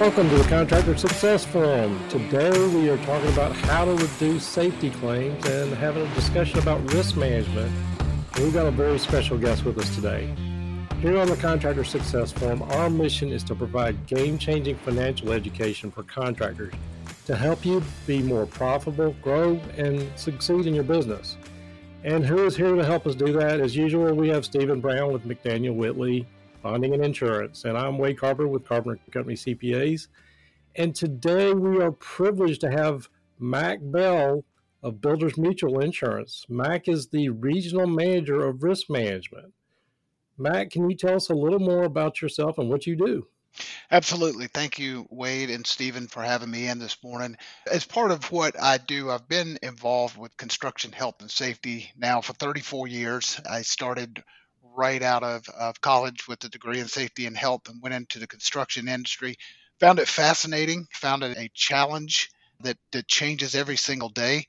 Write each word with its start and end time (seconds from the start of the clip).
Welcome 0.00 0.28
to 0.28 0.36
the 0.36 0.48
Contractor 0.48 0.96
Success 0.96 1.44
Forum. 1.44 1.98
Today 2.08 2.50
we 2.68 2.88
are 2.88 2.96
talking 2.98 3.32
about 3.32 3.50
how 3.56 3.84
to 3.84 3.90
reduce 3.96 4.46
safety 4.46 4.90
claims 4.90 5.44
and 5.44 5.74
having 5.74 6.06
a 6.06 6.14
discussion 6.14 6.60
about 6.60 6.80
risk 6.92 7.16
management. 7.16 7.72
we've 8.36 8.52
got 8.52 8.66
a 8.66 8.70
very 8.70 9.00
special 9.00 9.36
guest 9.36 9.64
with 9.64 9.76
us 9.76 9.92
today. 9.96 10.32
Here 11.00 11.18
on 11.18 11.26
the 11.26 11.34
Contractor 11.34 11.82
Success 11.82 12.30
Forum, 12.30 12.62
our 12.62 12.88
mission 12.88 13.30
is 13.30 13.42
to 13.42 13.56
provide 13.56 14.06
game 14.06 14.38
changing 14.38 14.76
financial 14.76 15.32
education 15.32 15.90
for 15.90 16.04
contractors 16.04 16.72
to 17.26 17.34
help 17.34 17.64
you 17.64 17.82
be 18.06 18.22
more 18.22 18.46
profitable, 18.46 19.16
grow, 19.20 19.60
and 19.76 20.08
succeed 20.16 20.68
in 20.68 20.76
your 20.76 20.84
business. 20.84 21.36
And 22.04 22.24
who 22.24 22.46
is 22.46 22.56
here 22.56 22.76
to 22.76 22.84
help 22.84 23.04
us 23.04 23.16
do 23.16 23.32
that? 23.32 23.58
As 23.58 23.74
usual, 23.74 24.14
we 24.14 24.28
have 24.28 24.44
Stephen 24.44 24.80
Brown 24.80 25.12
with 25.12 25.24
McDaniel 25.24 25.74
Whitley 25.74 26.24
Bonding 26.62 26.92
and 26.92 27.04
Insurance. 27.04 27.64
And 27.64 27.78
I'm 27.78 27.98
Wade 27.98 28.18
Carpenter 28.18 28.48
with 28.48 28.66
Carpenter 28.66 28.98
Company 29.10 29.36
CPAs. 29.36 30.08
And 30.74 30.94
today 30.94 31.52
we 31.52 31.80
are 31.80 31.92
privileged 31.92 32.60
to 32.62 32.70
have 32.70 33.08
Mac 33.38 33.78
Bell 33.80 34.44
of 34.82 35.00
Builders 35.00 35.38
Mutual 35.38 35.80
Insurance. 35.80 36.44
Mac 36.48 36.88
is 36.88 37.08
the 37.08 37.28
regional 37.28 37.86
manager 37.86 38.44
of 38.44 38.62
risk 38.62 38.90
management. 38.90 39.52
Mac, 40.36 40.70
can 40.70 40.90
you 40.90 40.96
tell 40.96 41.14
us 41.14 41.30
a 41.30 41.34
little 41.34 41.60
more 41.60 41.84
about 41.84 42.20
yourself 42.22 42.58
and 42.58 42.68
what 42.68 42.86
you 42.86 42.96
do? 42.96 43.26
Absolutely. 43.90 44.46
Thank 44.48 44.78
you, 44.78 45.06
Wade 45.10 45.50
and 45.50 45.66
Stephen, 45.66 46.06
for 46.06 46.22
having 46.22 46.50
me 46.50 46.68
in 46.68 46.78
this 46.78 46.96
morning. 47.02 47.36
As 47.70 47.84
part 47.84 48.10
of 48.10 48.30
what 48.30 48.60
I 48.60 48.78
do, 48.78 49.10
I've 49.10 49.28
been 49.28 49.58
involved 49.62 50.16
with 50.16 50.36
construction 50.36 50.92
health 50.92 51.16
and 51.20 51.30
safety 51.30 51.90
now 51.96 52.20
for 52.20 52.34
34 52.34 52.88
years. 52.88 53.40
I 53.48 53.62
started 53.62 54.22
right 54.78 55.02
out 55.02 55.24
of, 55.24 55.48
of 55.48 55.80
college 55.80 56.28
with 56.28 56.42
a 56.44 56.48
degree 56.48 56.78
in 56.78 56.86
safety 56.86 57.26
and 57.26 57.36
health 57.36 57.68
and 57.68 57.82
went 57.82 57.96
into 57.96 58.20
the 58.20 58.26
construction 58.28 58.88
industry. 58.88 59.36
Found 59.80 59.98
it 59.98 60.08
fascinating, 60.08 60.86
found 60.92 61.24
it 61.24 61.36
a 61.36 61.50
challenge 61.52 62.30
that, 62.60 62.78
that 62.92 63.08
changes 63.08 63.54
every 63.54 63.76
single 63.76 64.08
day. 64.08 64.46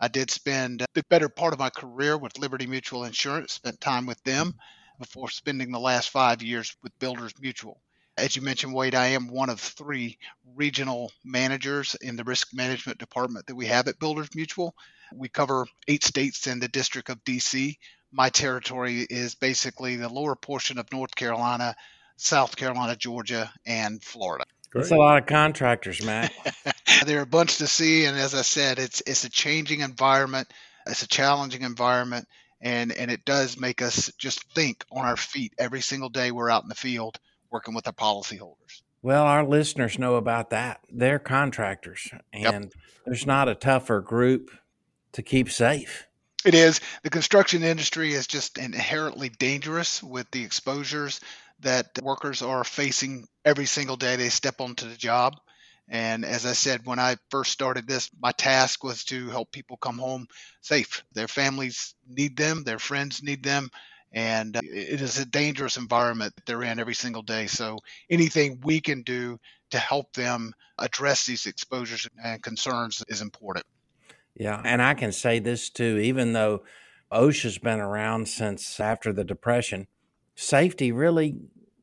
I 0.00 0.08
did 0.08 0.30
spend 0.30 0.84
the 0.94 1.04
better 1.10 1.28
part 1.28 1.52
of 1.52 1.58
my 1.58 1.70
career 1.70 2.16
with 2.16 2.38
Liberty 2.38 2.66
Mutual 2.66 3.04
Insurance, 3.04 3.52
spent 3.52 3.80
time 3.80 4.06
with 4.06 4.22
them 4.24 4.54
before 4.98 5.30
spending 5.30 5.70
the 5.70 5.78
last 5.78 6.10
five 6.10 6.42
years 6.42 6.74
with 6.82 6.98
Builders 6.98 7.32
Mutual. 7.38 7.80
As 8.18 8.34
you 8.34 8.40
mentioned, 8.40 8.72
Wade, 8.72 8.94
I 8.94 9.08
am 9.08 9.28
one 9.28 9.50
of 9.50 9.60
three 9.60 10.18
regional 10.54 11.12
managers 11.22 11.94
in 12.00 12.16
the 12.16 12.24
risk 12.24 12.48
management 12.54 12.98
department 12.98 13.46
that 13.46 13.54
we 13.54 13.66
have 13.66 13.88
at 13.88 13.98
Builders 13.98 14.34
Mutual. 14.34 14.74
We 15.14 15.28
cover 15.28 15.66
eight 15.86 16.02
states 16.02 16.46
in 16.46 16.58
the 16.58 16.68
District 16.68 17.10
of 17.10 17.22
DC. 17.24 17.76
My 18.16 18.30
territory 18.30 19.06
is 19.10 19.34
basically 19.34 19.96
the 19.96 20.08
lower 20.08 20.34
portion 20.34 20.78
of 20.78 20.90
North 20.90 21.14
Carolina, 21.14 21.76
South 22.16 22.56
Carolina, 22.56 22.96
Georgia, 22.96 23.52
and 23.66 24.02
Florida. 24.02 24.46
It's 24.74 24.90
a 24.90 24.96
lot 24.96 25.18
of 25.18 25.26
contractors, 25.26 26.02
Mac. 26.02 26.32
there 27.06 27.18
are 27.18 27.22
a 27.22 27.26
bunch 27.26 27.58
to 27.58 27.66
see, 27.66 28.06
and 28.06 28.16
as 28.16 28.34
I 28.34 28.40
said, 28.40 28.78
it's 28.78 29.02
it's 29.06 29.24
a 29.24 29.30
changing 29.30 29.80
environment. 29.80 30.50
It's 30.86 31.02
a 31.02 31.08
challenging 31.08 31.60
environment, 31.60 32.26
and 32.62 32.90
and 32.90 33.10
it 33.10 33.26
does 33.26 33.60
make 33.60 33.82
us 33.82 34.10
just 34.16 34.50
think 34.54 34.84
on 34.90 35.04
our 35.04 35.18
feet 35.18 35.52
every 35.58 35.82
single 35.82 36.08
day 36.08 36.30
we're 36.30 36.48
out 36.48 36.62
in 36.62 36.70
the 36.70 36.74
field 36.74 37.18
working 37.50 37.74
with 37.74 37.86
our 37.86 37.92
policyholders. 37.92 38.80
Well, 39.02 39.24
our 39.24 39.44
listeners 39.44 39.98
know 39.98 40.16
about 40.16 40.48
that. 40.50 40.80
They're 40.90 41.18
contractors, 41.18 42.10
and 42.32 42.64
yep. 42.64 42.72
there's 43.04 43.26
not 43.26 43.50
a 43.50 43.54
tougher 43.54 44.00
group 44.00 44.50
to 45.12 45.22
keep 45.22 45.50
safe. 45.50 46.06
It 46.46 46.54
is. 46.54 46.80
The 47.02 47.10
construction 47.10 47.62
industry 47.62 48.14
is 48.14 48.26
just 48.26 48.56
inherently 48.56 49.28
dangerous 49.28 50.02
with 50.02 50.30
the 50.30 50.44
exposures 50.44 51.20
that 51.60 51.90
workers 52.02 52.40
are 52.40 52.64
facing 52.64 53.26
every 53.44 53.66
single 53.66 53.96
day 53.98 54.16
they 54.16 54.30
step 54.30 54.62
onto 54.62 54.88
the 54.88 54.96
job. 54.96 55.36
And 55.88 56.24
as 56.24 56.46
I 56.46 56.54
said, 56.54 56.86
when 56.86 56.98
I 56.98 57.18
first 57.30 57.52
started 57.52 57.86
this, 57.86 58.10
my 58.18 58.32
task 58.32 58.82
was 58.82 59.04
to 59.06 59.28
help 59.28 59.52
people 59.52 59.76
come 59.76 59.98
home 59.98 60.26
safe. 60.62 61.04
Their 61.12 61.28
families 61.28 61.94
need 62.08 62.36
them, 62.38 62.64
their 62.64 62.78
friends 62.80 63.22
need 63.22 63.42
them, 63.44 63.70
and 64.12 64.56
it 64.56 65.02
is 65.02 65.18
a 65.18 65.26
dangerous 65.26 65.76
environment 65.76 66.34
that 66.36 66.46
they're 66.46 66.64
in 66.64 66.80
every 66.80 66.94
single 66.94 67.22
day. 67.22 67.46
So 67.46 67.80
anything 68.10 68.60
we 68.64 68.80
can 68.80 69.02
do 69.02 69.38
to 69.72 69.78
help 69.78 70.14
them 70.14 70.54
address 70.78 71.26
these 71.26 71.46
exposures 71.46 72.08
and 72.24 72.42
concerns 72.42 73.04
is 73.08 73.20
important. 73.20 73.66
Yeah, 74.38 74.60
and 74.64 74.82
I 74.82 74.94
can 74.94 75.12
say 75.12 75.38
this 75.38 75.70
too, 75.70 75.98
even 75.98 76.32
though 76.32 76.62
OSHA's 77.10 77.58
been 77.58 77.80
around 77.80 78.28
since 78.28 78.78
after 78.78 79.12
the 79.12 79.24
Depression, 79.24 79.86
safety 80.34 80.92
really 80.92 81.36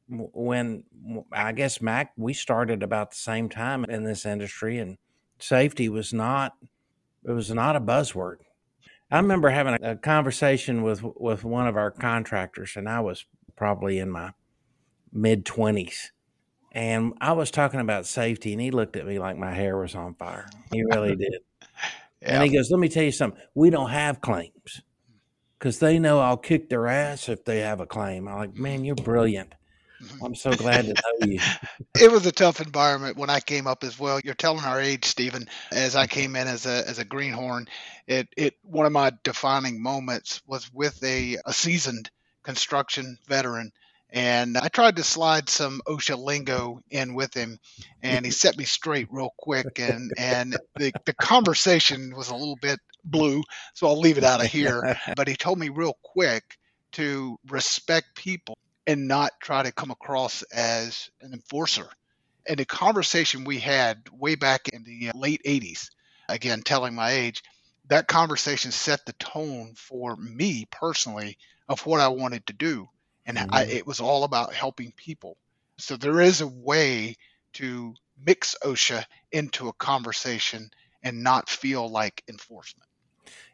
when 0.07 0.83
I 1.31 1.53
guess 1.53 1.81
Mac 1.81 2.13
we 2.17 2.33
started 2.33 2.83
about 2.83 3.11
the 3.11 3.17
same 3.17 3.49
time 3.49 3.85
in 3.85 4.03
this 4.03 4.25
industry 4.25 4.77
and 4.77 4.97
safety 5.39 5.89
was 5.89 6.13
not 6.13 6.53
it 7.25 7.31
was 7.31 7.49
not 7.49 7.75
a 7.75 7.81
buzzword. 7.81 8.37
I 9.09 9.17
remember 9.17 9.49
having 9.49 9.77
a, 9.81 9.95
conversation 9.95 10.83
with 10.83 11.03
with 11.03 11.43
one 11.43 11.67
of 11.67 11.77
our 11.77 11.91
contractors, 11.91 12.73
and 12.75 12.89
I 12.89 12.99
was 12.99 13.25
probably 13.55 13.99
in 13.99 14.09
my 14.09 14.31
mid 15.11 15.45
twenties, 15.45 16.11
and 16.71 17.13
I 17.21 17.31
was 17.33 17.51
talking 17.51 17.79
about 17.79 18.05
safety, 18.07 18.53
and 18.53 18.61
he 18.61 18.71
looked 18.71 18.95
at 18.95 19.05
me 19.05 19.19
like 19.19 19.37
my 19.37 19.53
hair 19.53 19.77
was 19.77 19.95
on 19.95 20.15
fire. 20.15 20.47
He 20.71 20.83
really 20.83 21.15
did. 21.15 21.41
Yeah. 22.23 22.35
And 22.35 22.43
he 22.43 22.55
goes, 22.55 22.71
"Let 22.71 22.79
me 22.79 22.89
tell 22.89 23.03
you 23.03 23.11
something. 23.11 23.39
We 23.53 23.69
don't 23.69 23.89
have 23.89 24.21
claims 24.21 24.81
because 25.59 25.79
they 25.79 25.99
know 25.99 26.19
I'll 26.19 26.37
kick 26.37 26.69
their 26.69 26.87
ass 26.87 27.29
if 27.29 27.45
they 27.45 27.59
have 27.59 27.79
a 27.79 27.85
claim." 27.85 28.27
I'm 28.27 28.37
like, 28.37 28.55
"Man, 28.55 28.85
you're 28.85 28.95
brilliant." 28.95 29.53
Mm-hmm. 30.03 30.25
I'm 30.25 30.35
so 30.35 30.51
glad 30.51 30.85
to 30.85 30.93
know 30.93 31.27
you. 31.27 31.39
it 32.01 32.11
was 32.11 32.25
a 32.25 32.31
tough 32.31 32.59
environment 32.59 33.17
when 33.17 33.29
I 33.29 33.39
came 33.39 33.67
up 33.67 33.83
as 33.83 33.97
well. 33.97 34.19
You're 34.19 34.33
telling 34.33 34.63
our 34.63 34.79
age, 34.79 35.05
Stephen. 35.05 35.47
As 35.71 35.95
I 35.95 36.07
came 36.07 36.35
in 36.35 36.47
as 36.47 36.65
a 36.65 36.87
as 36.87 36.99
a 36.99 37.05
greenhorn, 37.05 37.67
it 38.07 38.27
it 38.35 38.55
one 38.63 38.85
of 38.85 38.91
my 38.91 39.11
defining 39.23 39.81
moments 39.81 40.41
was 40.45 40.71
with 40.73 41.01
a, 41.03 41.37
a 41.45 41.53
seasoned 41.53 42.09
construction 42.43 43.17
veteran. 43.27 43.71
And 44.13 44.59
I 44.59 44.67
tried 44.67 44.97
to 44.97 45.03
slide 45.03 45.49
some 45.49 45.81
OSHA 45.87 46.19
lingo 46.19 46.81
in 46.91 47.15
with 47.15 47.33
him, 47.33 47.57
and 48.03 48.23
he 48.23 48.31
set 48.31 48.55
me 48.55 48.63
straight 48.63 49.07
real 49.09 49.33
quick. 49.39 49.79
And 49.79 50.11
and 50.15 50.55
the, 50.75 50.93
the 51.05 51.13
conversation 51.13 52.15
was 52.15 52.29
a 52.29 52.35
little 52.35 52.55
bit 52.55 52.79
blue, 53.03 53.41
so 53.73 53.87
I'll 53.87 53.99
leave 53.99 54.19
it 54.19 54.23
out 54.23 54.39
of 54.39 54.51
here. 54.51 54.97
But 55.15 55.27
he 55.27 55.35
told 55.35 55.57
me 55.57 55.69
real 55.69 55.97
quick 56.03 56.43
to 56.93 57.39
respect 57.49 58.15
people 58.15 58.55
and 58.85 59.07
not 59.07 59.31
try 59.41 59.63
to 59.63 59.71
come 59.71 59.89
across 59.89 60.43
as 60.43 61.09
an 61.21 61.33
enforcer. 61.33 61.87
And 62.47 62.59
the 62.59 62.65
conversation 62.65 63.45
we 63.45 63.59
had 63.59 64.03
way 64.11 64.35
back 64.35 64.69
in 64.69 64.83
the 64.83 65.09
uh, 65.09 65.17
late 65.17 65.41
80s, 65.43 65.89
again, 66.29 66.61
telling 66.61 66.93
my 66.93 67.11
age, 67.11 67.41
that 67.87 68.07
conversation 68.07 68.71
set 68.71 69.05
the 69.07 69.13
tone 69.13 69.73
for 69.75 70.15
me 70.17 70.65
personally 70.69 71.37
of 71.67 71.83
what 71.87 71.99
I 71.99 72.09
wanted 72.09 72.45
to 72.47 72.53
do. 72.53 72.89
And 73.25 73.37
mm-hmm. 73.37 73.53
I, 73.53 73.63
it 73.63 73.87
was 73.87 73.99
all 73.99 74.23
about 74.23 74.53
helping 74.53 74.91
people. 74.95 75.37
So 75.77 75.97
there 75.97 76.21
is 76.21 76.41
a 76.41 76.47
way 76.47 77.15
to 77.53 77.93
mix 78.25 78.55
OSHA 78.63 79.05
into 79.31 79.67
a 79.67 79.73
conversation 79.73 80.69
and 81.03 81.23
not 81.23 81.49
feel 81.49 81.89
like 81.89 82.23
enforcement. 82.27 82.87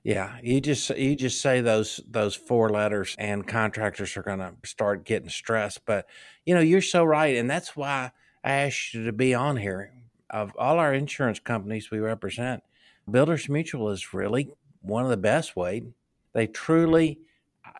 Yeah, 0.03 0.37
you 0.41 0.61
just 0.61 0.89
you 0.91 1.15
just 1.15 1.41
say 1.41 1.61
those 1.61 1.99
those 2.09 2.35
four 2.35 2.69
letters, 2.69 3.15
and 3.19 3.45
contractors 3.45 4.15
are 4.15 4.23
going 4.23 4.39
to 4.39 4.53
start 4.63 5.03
getting 5.03 5.29
stressed. 5.29 5.85
But 5.85 6.07
you 6.45 6.55
know, 6.55 6.61
you're 6.61 6.81
so 6.81 7.03
right, 7.03 7.35
and 7.35 7.49
that's 7.49 7.75
why 7.75 8.11
I 8.43 8.51
asked 8.51 8.93
you 8.93 9.03
to 9.05 9.11
be 9.11 9.33
on 9.33 9.57
here. 9.57 9.93
Of 10.29 10.53
all 10.57 10.77
our 10.77 10.93
insurance 10.93 11.39
companies 11.39 11.91
we 11.91 11.99
represent, 11.99 12.63
Builders 13.09 13.49
Mutual 13.49 13.89
is 13.89 14.13
really 14.13 14.51
one 14.81 15.03
of 15.03 15.09
the 15.09 15.17
best. 15.17 15.55
way. 15.55 15.83
they 16.33 16.47
truly 16.47 17.19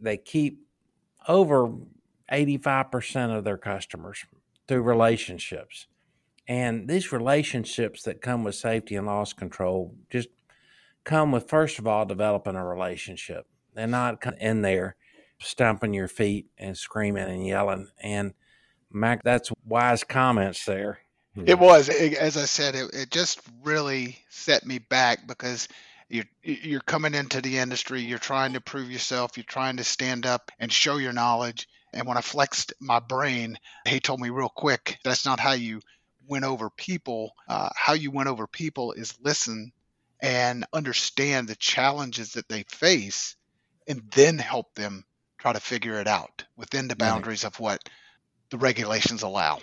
they 0.02 0.18
keep 0.18 0.60
over 1.30 1.72
eighty 2.30 2.58
five 2.58 2.92
percent 2.92 3.32
of 3.32 3.46
their 3.46 3.58
customers 3.58 4.26
through 4.68 4.82
relationships. 4.82 5.88
And 6.48 6.90
these 6.90 7.12
relationships 7.12 8.04
that 8.04 8.22
come 8.22 8.44
with 8.44 8.56
safety 8.56 8.96
and 8.96 9.06
loss 9.06 9.32
control 9.32 9.96
just 10.10 10.30
come 11.06 11.32
with 11.32 11.48
first 11.48 11.80
of 11.80 11.88
all 11.88 12.06
developing 12.06 12.56
a 12.56 12.66
relationship. 12.66 13.46
They're 13.76 13.88
not 13.88 14.22
in 14.42 14.64
there 14.64 14.96
stomping 15.40 15.94
your 15.94 16.08
feet 16.08 16.48
and 16.58 16.78
screaming 16.78 17.30
and 17.30 17.46
yelling. 17.46 17.88
And 18.02 18.34
Mac, 18.92 19.24
that's 19.24 19.52
wise 19.64 20.04
comments 20.04 20.66
there. 20.66 21.00
It 21.46 21.60
was, 21.60 21.88
as 21.88 22.36
I 22.36 22.46
said, 22.46 22.76
it, 22.76 22.90
it 22.94 23.12
just 23.12 23.40
really 23.64 24.18
set 24.30 24.66
me 24.66 24.80
back 24.80 25.26
because 25.28 25.70
you're 26.10 26.26
you're 26.44 26.82
coming 26.82 27.14
into 27.14 27.42
the 27.42 27.60
industry, 27.60 28.02
you're 28.02 28.18
trying 28.18 28.54
to 28.54 28.62
prove 28.62 28.92
yourself, 28.92 29.38
you're 29.38 29.44
trying 29.44 29.78
to 29.78 29.84
stand 29.84 30.26
up 30.26 30.52
and 30.60 30.72
show 30.72 30.98
your 30.98 31.14
knowledge. 31.14 31.68
And 31.94 32.08
when 32.08 32.18
I 32.18 32.22
flexed 32.22 32.74
my 32.80 33.00
brain, 33.00 33.58
he 33.88 34.00
told 34.00 34.20
me 34.20 34.30
real 34.30 34.50
quick, 34.50 34.98
that's 35.04 35.26
not 35.26 35.40
how 35.40 35.54
you 35.54 35.82
win 36.28 36.44
over 36.44 36.70
people. 36.70 37.34
Uh, 37.48 37.70
how 37.76 37.94
you 37.94 38.12
win 38.12 38.28
over 38.28 38.48
people 38.48 38.92
is 38.94 39.18
listen 39.22 39.72
and 40.22 40.66
understand 40.74 41.48
the 41.48 41.56
challenges 41.56 42.34
that 42.34 42.50
they 42.50 42.64
face 42.64 43.36
and 43.88 44.04
then 44.14 44.38
help 44.38 44.76
them 44.76 45.06
try 45.38 45.54
to 45.54 45.60
figure 45.60 46.00
it 46.00 46.08
out 46.08 46.44
within 46.58 46.88
the 46.88 46.96
boundaries 46.96 47.44
right. 47.44 47.54
of 47.54 47.60
what 47.60 47.82
the 48.50 48.58
regulations 48.58 49.24
allow. 49.24 49.60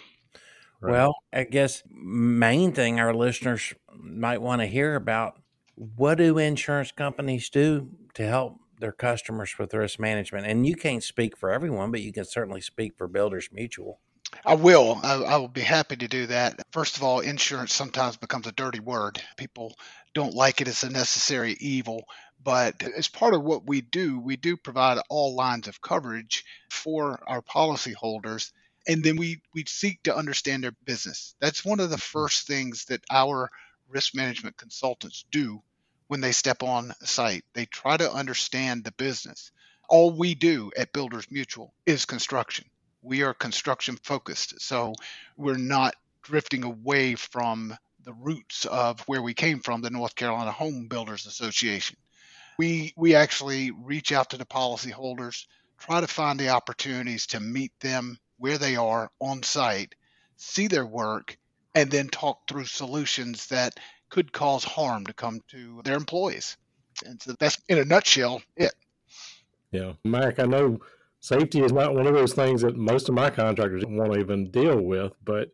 Right. 0.81 0.93
Well, 0.93 1.15
I 1.33 1.45
guess 1.45 1.83
main 1.89 2.73
thing 2.73 2.99
our 2.99 3.15
listeners 3.15 3.73
might 3.95 4.41
want 4.41 4.63
to 4.63 4.67
hear 4.67 4.95
about 4.95 5.41
what 5.77 6.17
do 6.17 6.39
insurance 6.39 6.91
companies 6.91 7.49
do 7.51 7.91
to 8.15 8.27
help 8.27 8.59
their 8.81 8.93
customers 8.93 9.55
with 9.59 9.75
risk 9.75 10.01
management? 10.01 10.47
And 10.47 10.67
you 10.67 10.75
can't 10.75 11.03
speak 11.03 11.37
for 11.37 11.53
everyone, 11.53 11.91
but 11.91 12.01
you 12.01 12.13
can 12.13 12.25
certainly 12.25 12.61
speak 12.61 12.97
for 12.97 13.07
Builders 13.07 13.51
Mutual. 13.53 14.01
I 14.45 14.55
will. 14.55 14.99
I, 15.03 15.15
I, 15.15 15.37
will 15.37 15.49
be 15.49 15.61
happy 15.61 15.97
to 15.97 16.09
do 16.09 16.27
that. 16.27 16.61
First 16.73 16.97
of 16.97 17.05
all, 17.05 17.21
insurance 17.21 17.73
sometimes 17.73 18.17
becomes 18.17 18.47
a 18.47 18.53
dirty 18.53 18.81
word. 18.81 19.23
People 19.37 19.77
don't 20.15 20.35
like 20.35 20.61
it. 20.61 20.69
It's 20.69 20.83
a 20.83 20.91
necessary 20.91 21.57
evil. 21.61 22.05
But 22.43 22.83
as 22.83 23.09
part 23.09 23.35
of 23.35 23.43
what 23.43 23.67
we 23.67 23.81
do, 23.81 24.19
we 24.19 24.37
do 24.37 24.57
provide 24.57 24.99
all 25.09 25.35
lines 25.35 25.69
of 25.69 25.81
coverage 25.81 26.45
for 26.71 27.23
our 27.27 27.43
policyholders. 27.43 28.53
And 28.89 29.03
then 29.03 29.17
we, 29.17 29.41
we 29.55 29.65
seek 29.67 30.03
to 30.05 30.17
understand 30.17 30.65
their 30.65 30.77
business. 30.85 31.35
That's 31.41 31.65
one 31.65 31.81
of 31.81 31.91
the 31.91 31.97
mm-hmm. 31.97 32.19
first 32.19 32.47
things 32.47 32.87
that 32.87 33.05
our 33.11 33.51
risk 33.89 34.15
management 34.15 34.57
consultants 34.57 35.25
do 35.31 35.63
when 36.09 36.21
they 36.21 36.33
step 36.33 36.63
on 36.63 36.93
site. 37.03 37.45
They 37.53 37.67
try 37.67 37.97
to 37.97 38.13
understand 38.13 38.85
the 38.85 38.93
business. 38.93 39.51
All 39.89 40.11
we 40.11 40.35
do 40.35 40.73
at 40.77 40.93
Builders 40.93 41.27
Mutual 41.31 41.73
is 41.85 42.05
construction. 42.05 42.67
We 43.03 43.23
are 43.23 43.35
construction 43.35 43.97
focused. 44.03 44.61
So 44.61 44.95
we're 45.37 45.59
not 45.59 45.95
drifting 46.23 46.65
away 46.65 47.15
from 47.15 47.77
the 48.05 48.13
roots 48.13 48.65
of 48.65 49.01
where 49.03 49.23
we 49.23 49.35
came 49.35 49.61
from, 49.61 49.83
the 49.83 49.91
North 49.91 50.15
Carolina 50.15 50.53
Home 50.53 50.89
Builders 50.89 51.27
Association. 51.27 51.97
We 52.59 52.95
we 52.97 53.15
actually 53.15 53.71
reach 53.71 54.13
out 54.13 54.31
to 54.31 54.39
the 54.39 54.47
policyholders, 54.47 55.47
try 55.79 56.01
to 56.01 56.07
find 56.07 56.41
the 56.41 56.51
opportunities 56.51 57.27
to 57.29 57.41
meet 57.41 57.73
them 57.81 58.19
where 58.39 58.59
they 58.59 58.77
are 58.77 59.11
on 59.21 59.43
site, 59.43 59.95
see 60.37 60.69
their 60.69 60.87
work, 60.87 61.37
and 61.77 61.91
then 61.91 62.09
talk 62.09 62.49
through 62.49 62.65
solutions 62.65 63.47
that 63.49 63.79
could 64.09 64.33
cause 64.33 64.65
harm 64.65 65.05
to 65.07 65.13
come 65.13 65.41
to 65.49 65.83
their 65.85 65.97
employees. 65.97 66.57
And 67.05 67.21
so 67.23 67.35
that's 67.39 67.59
in 67.69 67.79
a 67.79 67.85
nutshell 67.85 68.43
it. 68.57 68.73
Yeah. 69.71 69.93
Mac, 70.05 70.39
I 70.39 70.47
know 70.47 70.79
safety 71.21 71.61
is 71.61 71.73
not 71.73 71.95
one 71.95 72.07
of 72.07 72.15
those 72.15 72.33
things 72.33 72.63
that 72.63 72.77
most 72.77 73.11
of 73.11 73.15
my 73.15 73.29
contractors 73.29 73.85
want 73.87 74.15
to 74.15 74.19
even 74.19 74.51
deal 74.51 74.81
with, 74.81 75.13
but 75.23 75.51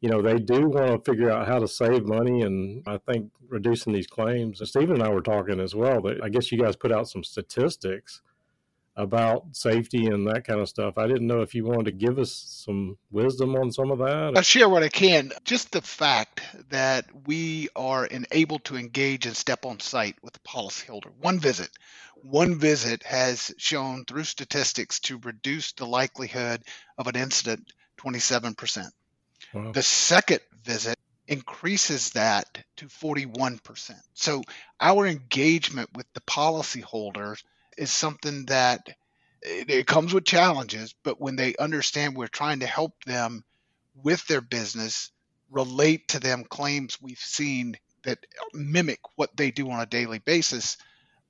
you 0.00 0.08
know, 0.08 0.22
they 0.22 0.38
do 0.38 0.68
want 0.68 1.04
to 1.04 1.10
figure 1.10 1.30
out 1.30 1.48
how 1.48 1.58
to 1.58 1.66
save 1.66 2.04
money 2.04 2.42
and 2.42 2.82
I 2.86 2.98
think 2.98 3.32
reducing 3.48 3.92
these 3.92 4.06
claims. 4.06 4.60
Stephen 4.68 4.92
and 4.92 5.02
I 5.02 5.08
were 5.08 5.22
talking 5.22 5.58
as 5.58 5.74
well, 5.74 6.00
but 6.00 6.22
I 6.22 6.28
guess 6.28 6.52
you 6.52 6.58
guys 6.58 6.76
put 6.76 6.92
out 6.92 7.08
some 7.08 7.24
statistics 7.24 8.22
about 8.96 9.44
safety 9.52 10.06
and 10.06 10.26
that 10.28 10.46
kind 10.46 10.60
of 10.60 10.68
stuff. 10.68 10.98
I 10.98 11.06
didn't 11.06 11.26
know 11.26 11.40
if 11.40 11.54
you 11.54 11.64
wanted 11.64 11.86
to 11.86 11.92
give 11.92 12.18
us 12.18 12.32
some 12.64 12.96
wisdom 13.10 13.56
on 13.56 13.72
some 13.72 13.90
of 13.90 13.98
that. 13.98 14.34
I'll 14.36 14.42
share 14.42 14.68
what 14.68 14.84
I 14.84 14.88
can. 14.88 15.32
Just 15.44 15.72
the 15.72 15.82
fact 15.82 16.42
that 16.70 17.06
we 17.26 17.68
are 17.74 18.06
enabled 18.06 18.64
to 18.66 18.76
engage 18.76 19.26
and 19.26 19.36
step 19.36 19.66
on 19.66 19.80
site 19.80 20.16
with 20.22 20.32
the 20.32 20.38
policyholder. 20.40 21.10
One 21.20 21.40
visit. 21.40 21.70
One 22.22 22.58
visit 22.58 23.02
has 23.02 23.52
shown 23.58 24.04
through 24.04 24.24
statistics 24.24 25.00
to 25.00 25.18
reduce 25.18 25.72
the 25.72 25.86
likelihood 25.86 26.62
of 26.96 27.08
an 27.08 27.16
incident 27.16 27.72
27%. 27.98 28.90
Wow. 29.52 29.72
The 29.72 29.82
second 29.82 30.40
visit 30.64 30.98
increases 31.26 32.10
that 32.10 32.64
to 32.76 32.86
41%. 32.86 33.92
So 34.14 34.42
our 34.80 35.06
engagement 35.06 35.90
with 35.94 36.06
the 36.14 36.20
policyholders 36.20 37.42
is 37.78 37.90
something 37.90 38.46
that 38.46 38.88
it, 39.42 39.70
it 39.70 39.86
comes 39.86 40.12
with 40.12 40.24
challenges, 40.24 40.94
but 41.02 41.20
when 41.20 41.36
they 41.36 41.54
understand 41.56 42.16
we're 42.16 42.28
trying 42.28 42.60
to 42.60 42.66
help 42.66 42.92
them 43.04 43.44
with 44.02 44.26
their 44.26 44.40
business, 44.40 45.10
relate 45.50 46.08
to 46.08 46.20
them 46.20 46.44
claims 46.44 46.98
we've 47.00 47.18
seen 47.18 47.76
that 48.04 48.18
mimic 48.52 49.00
what 49.16 49.36
they 49.36 49.50
do 49.50 49.70
on 49.70 49.80
a 49.80 49.86
daily 49.86 50.18
basis, 50.18 50.76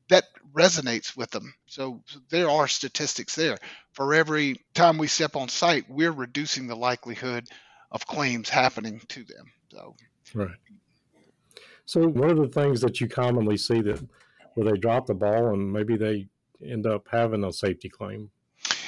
that 0.08 0.24
resonates 0.52 1.16
with 1.16 1.30
them. 1.30 1.54
So, 1.66 2.02
there 2.30 2.50
are 2.50 2.68
statistics 2.68 3.34
there. 3.34 3.56
For 3.92 4.12
every 4.12 4.60
time 4.74 4.98
we 4.98 5.06
step 5.06 5.36
on 5.36 5.48
site, 5.48 5.88
we're 5.88 6.12
reducing 6.12 6.66
the 6.66 6.76
likelihood 6.76 7.48
of 7.90 8.06
claims 8.06 8.48
happening 8.48 9.00
to 9.08 9.24
them. 9.24 9.52
So, 9.70 9.94
right. 10.34 10.50
So, 11.86 12.08
what 12.08 12.30
are 12.30 12.34
the 12.34 12.48
things 12.48 12.80
that 12.80 13.00
you 13.00 13.08
commonly 13.08 13.56
see 13.56 13.80
that 13.82 14.02
where 14.54 14.70
they 14.70 14.78
drop 14.78 15.06
the 15.06 15.14
ball 15.14 15.48
and 15.52 15.72
maybe 15.72 15.96
they 15.96 16.28
end 16.64 16.86
up 16.86 17.08
having 17.10 17.44
a 17.44 17.52
safety 17.52 17.88
claim? 17.88 18.30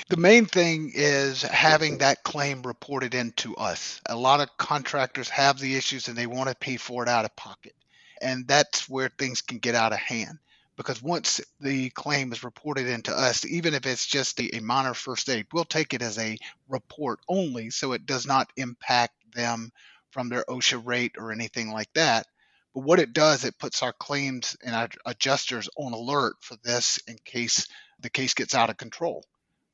The 0.08 0.16
main 0.16 0.46
thing 0.46 0.92
is 0.94 1.42
having 1.42 1.98
that 1.98 2.22
claim 2.22 2.62
reported 2.62 3.14
into 3.14 3.56
us. 3.56 4.00
A 4.06 4.16
lot 4.16 4.40
of 4.40 4.56
contractors 4.56 5.28
have 5.30 5.58
the 5.58 5.74
issues 5.74 6.06
and 6.06 6.16
they 6.16 6.28
want 6.28 6.48
to 6.48 6.54
pay 6.54 6.76
for 6.76 7.02
it 7.02 7.08
out 7.08 7.24
of 7.24 7.34
pocket. 7.34 7.74
And 8.22 8.46
that's 8.46 8.88
where 8.88 9.08
things 9.08 9.42
can 9.42 9.58
get 9.58 9.74
out 9.74 9.92
of 9.92 9.98
hand. 9.98 10.38
Because 10.76 11.02
once 11.02 11.40
the 11.58 11.90
claim 11.90 12.32
is 12.32 12.44
reported 12.44 12.86
into 12.86 13.12
us, 13.12 13.44
even 13.46 13.74
if 13.74 13.84
it's 13.84 14.06
just 14.06 14.40
a, 14.40 14.60
minor 14.60 14.94
first 14.94 15.28
aid, 15.28 15.46
we'll 15.52 15.64
take 15.64 15.92
it 15.92 16.02
as 16.02 16.18
a 16.18 16.38
report 16.68 17.18
only 17.28 17.70
so 17.70 17.92
it 17.92 18.06
does 18.06 18.26
not 18.26 18.52
impact 18.56 19.14
them 19.34 19.72
from 20.10 20.28
their 20.28 20.44
OSHA 20.48 20.86
rate 20.86 21.16
or 21.18 21.32
anything 21.32 21.70
like 21.72 21.92
that. 21.94 22.26
But 22.76 22.84
what 22.84 23.00
it 23.00 23.14
does, 23.14 23.46
it 23.46 23.58
puts 23.58 23.82
our 23.82 23.94
claims 23.94 24.54
and 24.62 24.76
our 24.76 24.90
adjusters 25.06 25.70
on 25.78 25.94
alert 25.94 26.36
for 26.42 26.58
this 26.62 26.98
in 27.08 27.16
case 27.24 27.68
the 28.00 28.10
case 28.10 28.34
gets 28.34 28.54
out 28.54 28.68
of 28.68 28.76
control. 28.76 29.24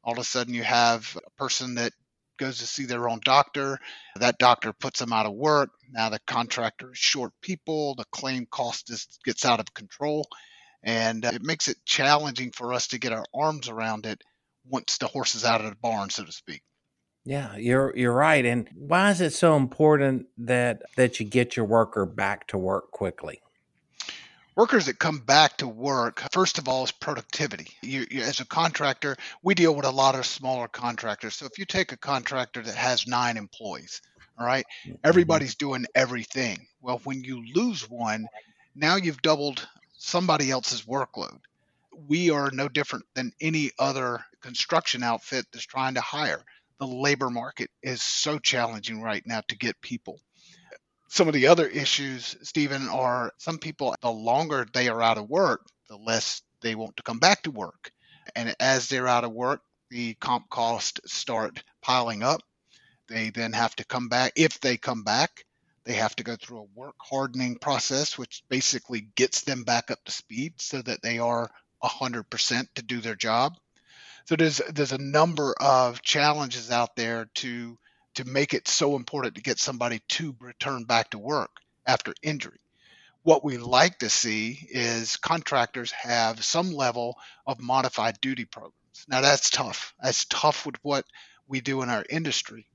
All 0.04 0.12
of 0.12 0.20
a 0.20 0.25
sudden, 0.25 0.54
you 0.54 0.62
have 0.62 1.19
a 1.26 1.31
person 1.32 1.75
that 1.75 1.93
goes 2.38 2.58
to 2.58 2.66
see 2.66 2.84
their 2.84 3.08
own 3.08 3.19
doctor. 3.25 3.81
That 4.20 4.38
doctor 4.38 4.72
puts 4.72 5.00
them 5.00 5.12
out 5.12 5.26
of 5.26 5.34
work. 5.34 5.70
Now 5.90 6.10
the 6.10 6.20
contractor 6.28 6.93
is 6.93 6.99
short 6.99 7.32
people. 7.43 7.96
The 7.96 8.04
claim 8.12 8.46
cost 8.49 8.88
is, 8.88 9.08
gets 9.25 9.44
out 9.44 9.58
of 9.58 9.75
control. 9.75 10.28
And 10.84 11.25
uh, 11.25 11.32
it 11.34 11.43
makes 11.43 11.66
it 11.66 11.78
challenging 11.84 12.52
for 12.52 12.72
us 12.72 12.87
to 12.88 13.00
get 13.00 13.12
our 13.12 13.25
arms 13.34 13.69
around 13.69 14.06
it 14.06 14.22
once 14.64 14.98
the 14.98 15.08
horse 15.08 15.34
is 15.34 15.44
out 15.44 15.60
of 15.60 15.70
the 15.70 15.76
barn, 15.76 16.10
so 16.10 16.25
to 16.25 16.32
speak. 16.32 16.62
Yeah, 17.24 17.56
you're 17.56 17.96
you're 17.96 18.12
right. 18.12 18.44
And 18.44 18.69
why 18.74 19.10
is 19.10 19.20
it 19.20 19.32
so 19.32 19.56
important 19.56 20.26
that 20.38 20.82
that 20.96 21.20
you 21.20 21.26
get 21.26 21.56
your 21.56 21.66
worker 21.66 22.04
back 22.04 22.48
to 22.48 22.58
work 22.58 22.90
quickly? 22.90 23.40
Workers 24.56 24.86
that 24.86 24.98
come 24.98 25.20
back 25.20 25.56
to 25.58 25.69
work, 25.69 26.22
first 26.30 26.58
of 26.58 26.69
all, 26.69 26.84
is 26.84 26.92
productivity. 26.92 27.69
You, 27.80 28.06
you, 28.10 28.20
as 28.20 28.40
a 28.40 28.44
contractor, 28.44 29.16
we 29.42 29.54
deal 29.54 29.74
with 29.74 29.86
a 29.86 29.90
lot 29.90 30.14
of 30.14 30.26
smaller 30.26 30.69
contractors. 30.69 31.36
So 31.36 31.46
if 31.46 31.58
you 31.58 31.64
take 31.64 31.92
a 31.92 31.96
contractor 31.96 32.60
that 32.60 32.74
has 32.74 33.06
nine 33.06 33.38
employees, 33.38 34.02
all 34.38 34.44
right, 34.44 34.67
mm-hmm. 34.84 34.96
everybody's 35.05 35.55
doing 35.55 35.86
everything. 35.94 36.67
Well, 36.82 37.00
when 37.05 37.24
you 37.24 37.43
lose 37.55 37.88
one, 37.88 38.26
now 38.74 38.96
you've 38.96 39.22
doubled 39.22 39.67
somebody 39.96 40.50
else's 40.50 40.82
workload. 40.82 41.38
We 42.06 42.29
are 42.29 42.50
no 42.52 42.69
different 42.69 43.06
than 43.14 43.32
any 43.41 43.70
other 43.79 44.22
construction 44.43 45.02
outfit 45.02 45.46
that's 45.50 45.64
trying 45.64 45.94
to 45.94 46.02
hire 46.02 46.44
the 46.82 46.89
labor 46.89 47.31
market 47.31 47.70
is 47.81 48.03
so 48.03 48.41
challenging 48.41 49.01
right 49.01 49.22
now 49.24 49.41
to 49.46 49.56
get 49.56 49.81
people. 49.81 50.19
Some 51.08 51.29
of 51.29 51.34
the 51.34 51.46
other 51.46 51.69
issues, 51.69 52.36
Stephen, 52.43 52.89
are 52.89 53.32
some 53.39 53.58
people, 53.58 53.94
the 54.03 54.10
longer 54.10 54.67
they 54.72 54.89
are 54.89 55.01
out 55.01 55.17
of 55.17 55.29
work, 55.29 55.65
the 55.89 55.96
less 55.96 56.43
they 56.60 56.74
want 56.74 56.96
to 56.96 57.05
come 57.05 57.20
back 57.20 57.44
to 57.44 57.53
work. 57.53 57.93
And 58.34 58.56
as 58.58 58.89
they're 58.89 59.06
out 59.06 59.22
of 59.22 59.31
work, 59.31 59.60
the 59.91 60.15
comp 60.15 60.51
costs 60.51 61.12
start 61.12 61.62
piling 61.82 62.24
up. 62.24 62.41
They 63.08 63.31
then 63.31 63.53
have 63.53 63.77
to 63.77 63.84
come 63.84 64.08
back. 64.08 64.32
If 64.34 64.58
they 64.58 64.77
come 64.77 65.05
back, 65.05 65.44
they 65.84 65.93
have 65.93 66.17
to 66.17 66.24
go 66.24 66.34
through 66.34 66.62
a 66.62 66.74
work 66.81 66.96
hardening 66.98 67.58
process, 67.58 68.19
which 68.19 68.43
basically 68.48 69.06
gets 69.15 69.43
them 69.43 69.62
back 69.62 69.93
up 69.93 70.03
to 70.06 70.10
speed 70.10 70.55
so 70.60 70.82
that 70.82 71.01
they 71.01 71.20
are 71.20 71.48
100% 71.84 72.67
to 72.74 72.82
do 72.82 73.01
their 73.01 73.15
job. 73.15 73.53
So 74.26 74.36
there's 74.36 74.58
there's 74.70 74.93
a 74.93 74.98
number 74.98 75.55
of 75.60 76.02
challenges 76.02 76.70
out 76.70 76.96
there 76.96 77.26
to 77.36 77.79
to 78.14 78.24
make 78.24 78.55
it 78.55 78.69
so 78.69 78.96
important 78.96 79.34
to 79.34 79.43
get 79.43 79.58
somebody 79.58 80.00
to 80.10 80.36
return 80.38 80.84
back 80.84 81.10
to 81.10 81.19
work 81.19 81.50
after 81.86 82.14
injury. 82.22 82.58
What 83.22 83.44
we 83.44 83.56
like 83.56 83.98
to 84.00 84.10
see 84.10 84.67
is 84.70 85.17
contractors 85.17 85.93
have 85.93 86.44
some 86.44 86.72
level 86.72 87.17
of 87.46 87.60
modified 87.60 88.20
duty 88.20 88.44
programs. 88.44 88.74
Now 89.08 89.20
that's 89.20 89.50
tough. 89.50 89.94
That's 90.02 90.24
tough 90.26 90.67
with 90.67 90.76
what 90.82 91.05
we 91.48 91.60
do 91.60 91.82
in 91.82 91.88
our 91.88 92.05
industry. 92.08 92.67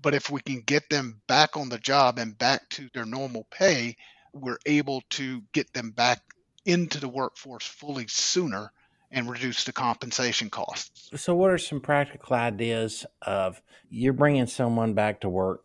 But 0.00 0.14
if 0.14 0.30
we 0.30 0.40
can 0.40 0.60
get 0.60 0.90
them 0.90 1.20
back 1.28 1.56
on 1.56 1.68
the 1.68 1.78
job 1.78 2.18
and 2.18 2.36
back 2.36 2.68
to 2.70 2.88
their 2.92 3.06
normal 3.06 3.46
pay, 3.50 3.96
we're 4.32 4.58
able 4.66 5.02
to 5.10 5.42
get 5.52 5.72
them 5.72 5.90
back 5.90 6.20
into 6.64 6.98
the 7.00 7.08
workforce 7.08 7.66
fully 7.66 8.06
sooner 8.08 8.72
and 9.12 9.30
reduce 9.30 9.64
the 9.64 9.72
compensation 9.72 10.50
costs. 10.50 11.10
So, 11.14 11.34
what 11.34 11.50
are 11.50 11.58
some 11.58 11.80
practical 11.80 12.34
ideas 12.34 13.06
of 13.20 13.60
you're 13.90 14.12
bringing 14.12 14.46
someone 14.46 14.94
back 14.94 15.20
to 15.20 15.28
work 15.28 15.64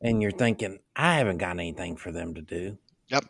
and 0.00 0.22
you're 0.22 0.30
thinking, 0.30 0.78
I 0.94 1.16
haven't 1.16 1.38
got 1.38 1.50
anything 1.50 1.96
for 1.96 2.12
them 2.12 2.34
to 2.34 2.42
do? 2.42 2.78
Yep. 3.08 3.24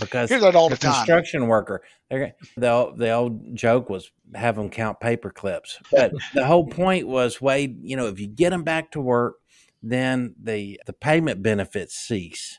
Because 0.00 0.30
Hear 0.30 0.40
that 0.40 0.56
all 0.56 0.68
the, 0.68 0.76
the 0.76 0.86
construction 0.86 1.46
worker, 1.46 1.82
the, 2.10 2.92
the 2.96 3.10
old 3.12 3.54
joke 3.54 3.88
was 3.88 4.10
have 4.34 4.56
them 4.56 4.68
count 4.68 4.98
paper 4.98 5.30
clips. 5.30 5.78
But 5.92 6.12
the 6.34 6.44
whole 6.44 6.66
point 6.70 7.06
was, 7.06 7.40
Wade, 7.40 7.78
you 7.82 7.96
know, 7.96 8.06
if 8.08 8.18
you 8.18 8.26
get 8.26 8.50
them 8.50 8.64
back 8.64 8.90
to 8.92 9.00
work, 9.00 9.36
then 9.82 10.34
the 10.42 10.80
the 10.86 10.92
payment 10.92 11.42
benefits 11.42 11.94
cease. 11.94 12.58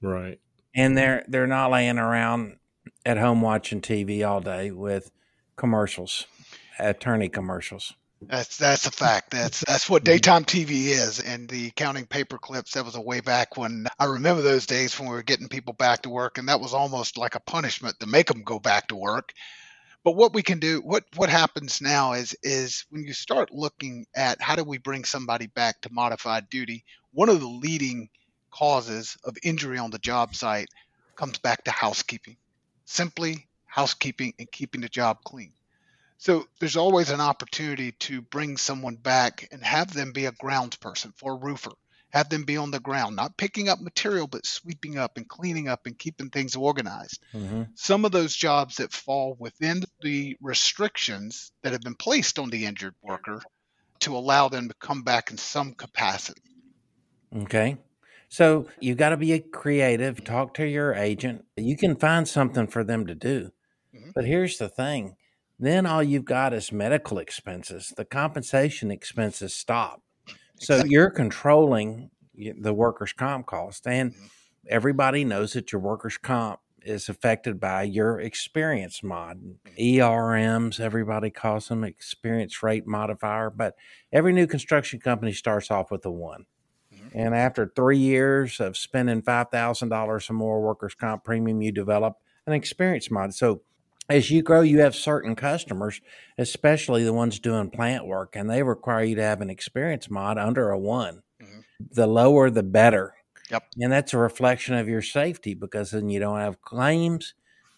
Right. 0.00 0.38
And 0.74 0.96
they're 0.96 1.24
they're 1.26 1.48
not 1.48 1.72
laying 1.72 1.98
around 1.98 2.58
at 3.04 3.18
home 3.18 3.40
watching 3.40 3.80
TV 3.80 4.26
all 4.26 4.40
day 4.40 4.70
with 4.70 5.10
commercials, 5.58 6.26
attorney 6.78 7.28
commercials. 7.28 7.94
That's 8.22 8.56
that's 8.56 8.86
a 8.86 8.90
fact. 8.90 9.30
That's 9.30 9.60
that's 9.60 9.88
what 9.88 10.02
mm-hmm. 10.02 10.12
daytime 10.12 10.44
TV 10.44 10.88
is. 10.88 11.20
And 11.20 11.48
the 11.48 11.70
counting 11.72 12.06
paper 12.06 12.38
clips, 12.38 12.72
that 12.72 12.84
was 12.84 12.96
a 12.96 13.00
way 13.00 13.20
back 13.20 13.56
when 13.56 13.86
I 13.98 14.06
remember 14.06 14.42
those 14.42 14.66
days 14.66 14.98
when 14.98 15.08
we 15.08 15.14
were 15.14 15.22
getting 15.22 15.48
people 15.48 15.74
back 15.74 16.02
to 16.02 16.10
work, 16.10 16.38
and 16.38 16.48
that 16.48 16.60
was 16.60 16.74
almost 16.74 17.16
like 17.16 17.34
a 17.34 17.40
punishment 17.40 18.00
to 18.00 18.06
make 18.06 18.26
them 18.26 18.42
go 18.42 18.58
back 18.58 18.88
to 18.88 18.96
work. 18.96 19.32
But 20.04 20.16
what 20.16 20.32
we 20.32 20.42
can 20.42 20.58
do, 20.58 20.80
what 20.80 21.04
what 21.16 21.28
happens 21.28 21.80
now 21.80 22.14
is 22.14 22.34
is 22.42 22.86
when 22.90 23.04
you 23.04 23.12
start 23.12 23.52
looking 23.52 24.06
at 24.16 24.40
how 24.40 24.56
do 24.56 24.64
we 24.64 24.78
bring 24.78 25.04
somebody 25.04 25.46
back 25.46 25.80
to 25.82 25.92
modified 25.92 26.48
duty, 26.48 26.84
one 27.12 27.28
of 27.28 27.40
the 27.40 27.46
leading 27.46 28.08
causes 28.50 29.16
of 29.24 29.36
injury 29.42 29.78
on 29.78 29.90
the 29.90 29.98
job 29.98 30.34
site 30.34 30.68
comes 31.14 31.38
back 31.38 31.64
to 31.64 31.70
housekeeping. 31.70 32.36
Simply 32.84 33.47
housekeeping 33.78 34.34
and 34.40 34.50
keeping 34.50 34.80
the 34.80 34.88
job 34.88 35.18
clean. 35.24 35.52
So 36.16 36.48
there's 36.58 36.76
always 36.76 37.10
an 37.10 37.20
opportunity 37.20 37.92
to 37.92 38.20
bring 38.20 38.56
someone 38.56 38.96
back 38.96 39.46
and 39.52 39.62
have 39.62 39.94
them 39.94 40.10
be 40.10 40.24
a 40.24 40.32
grounds 40.32 40.74
person 40.74 41.12
for 41.16 41.34
a 41.34 41.36
roofer. 41.36 41.70
Have 42.10 42.28
them 42.28 42.42
be 42.42 42.56
on 42.56 42.72
the 42.72 42.80
ground, 42.80 43.14
not 43.14 43.36
picking 43.36 43.68
up 43.68 43.80
material, 43.80 44.26
but 44.26 44.46
sweeping 44.46 44.98
up 44.98 45.16
and 45.16 45.28
cleaning 45.28 45.68
up 45.68 45.86
and 45.86 45.96
keeping 45.96 46.30
things 46.30 46.56
organized. 46.56 47.22
Mm-hmm. 47.32 47.64
Some 47.76 48.04
of 48.04 48.10
those 48.10 48.34
jobs 48.34 48.78
that 48.78 48.92
fall 48.92 49.36
within 49.38 49.84
the 50.00 50.36
restrictions 50.40 51.52
that 51.62 51.72
have 51.72 51.82
been 51.82 51.94
placed 51.94 52.40
on 52.40 52.50
the 52.50 52.66
injured 52.66 52.96
worker 53.00 53.40
to 54.00 54.16
allow 54.16 54.48
them 54.48 54.68
to 54.68 54.74
come 54.80 55.02
back 55.02 55.30
in 55.30 55.38
some 55.38 55.74
capacity. 55.74 56.42
Okay. 57.42 57.76
So 58.28 58.66
you 58.80 58.94
got 58.94 59.10
to 59.10 59.16
be 59.16 59.38
creative. 59.38 60.24
Talk 60.24 60.54
to 60.54 60.66
your 60.66 60.94
agent. 60.94 61.44
You 61.56 61.76
can 61.76 61.94
find 61.94 62.26
something 62.26 62.66
for 62.66 62.82
them 62.82 63.06
to 63.06 63.14
do. 63.14 63.52
Mhm. 63.98 64.12
But 64.14 64.24
here's 64.24 64.58
the 64.58 64.68
thing 64.68 65.16
then 65.60 65.86
all 65.86 66.02
you've 66.04 66.24
got 66.24 66.52
is 66.54 66.70
medical 66.70 67.18
expenses. 67.18 67.92
The 67.96 68.04
compensation 68.04 68.92
expenses 68.92 69.54
stop. 69.54 70.02
So 70.58 70.74
Exactly. 70.74 70.90
you're 70.92 71.10
controlling 71.10 72.10
the 72.34 72.72
workers' 72.74 73.12
comp 73.12 73.46
cost. 73.46 73.86
And 73.86 74.12
Mhm. 74.14 74.30
everybody 74.68 75.24
knows 75.24 75.54
that 75.54 75.72
your 75.72 75.80
workers' 75.80 76.16
comp 76.18 76.60
is 76.82 77.08
affected 77.08 77.58
by 77.58 77.82
your 77.82 78.20
experience 78.20 79.02
mod. 79.02 79.58
ERMs, 79.78 80.78
everybody 80.80 81.30
calls 81.30 81.68
them 81.68 81.82
experience 81.84 82.62
rate 82.62 82.86
modifier. 82.86 83.50
But 83.50 83.74
every 84.12 84.32
new 84.32 84.46
construction 84.46 85.00
company 85.00 85.32
starts 85.32 85.70
off 85.72 85.90
with 85.90 86.06
a 86.06 86.10
one. 86.10 86.46
Mhm. 86.92 87.10
And 87.14 87.34
after 87.34 87.72
three 87.74 87.98
years 87.98 88.60
of 88.60 88.76
spending 88.76 89.22
$5,000 89.22 90.30
or 90.30 90.34
more 90.34 90.62
workers' 90.62 90.94
comp 90.94 91.24
premium, 91.24 91.62
you 91.62 91.72
develop 91.72 92.18
an 92.46 92.52
experience 92.52 93.10
mod. 93.10 93.34
So 93.34 93.62
as 94.08 94.30
you 94.30 94.42
grow, 94.42 94.62
you 94.62 94.80
have 94.80 94.94
certain 94.94 95.36
customers, 95.36 96.00
especially 96.38 97.04
the 97.04 97.12
ones 97.12 97.38
doing 97.38 97.70
plant 97.70 98.06
work, 98.06 98.36
and 98.36 98.48
they 98.48 98.62
require 98.62 99.04
you 99.04 99.16
to 99.16 99.22
have 99.22 99.40
an 99.40 99.50
experience 99.50 100.10
mod 100.10 100.38
under 100.38 100.70
a 100.70 100.78
one. 100.78 101.22
Mhm. 101.40 101.64
The 101.90 102.06
lower, 102.06 102.50
the 102.50 102.62
better. 102.62 103.14
Yep. 103.50 103.64
And 103.80 103.92
that's 103.92 104.12
a 104.12 104.18
reflection 104.18 104.74
of 104.74 104.88
your 104.88 105.02
safety 105.02 105.54
because 105.54 105.90
then 105.90 106.10
you 106.10 106.20
don't 106.20 106.38
have 106.38 106.60
claims. 106.60 107.34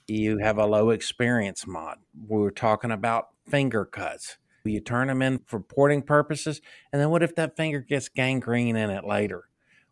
You 0.09 0.39
have 0.39 0.59
a 0.59 0.67
low 0.67 0.91
experience 0.91 1.67
mod. 1.67 1.99
We 2.29 2.39
were 2.39 2.51
talking 2.51 2.91
about 2.91 3.29
finger 3.47 3.85
cuts. 3.85 4.39
You 4.65 4.81
turn 4.81 5.09
them 5.09 5.23
in 5.23 5.39
for 5.47 5.61
porting 5.61 6.03
purposes. 6.03 6.61
And 6.93 7.01
then 7.01 7.11
what 7.11 7.23
if 7.23 7.35
that 7.37 7.57
finger 7.57 7.81
gets 7.81 8.09
gangrene 8.09 8.77
in 8.77 8.91
it 8.91 9.05
later? 9.05 9.45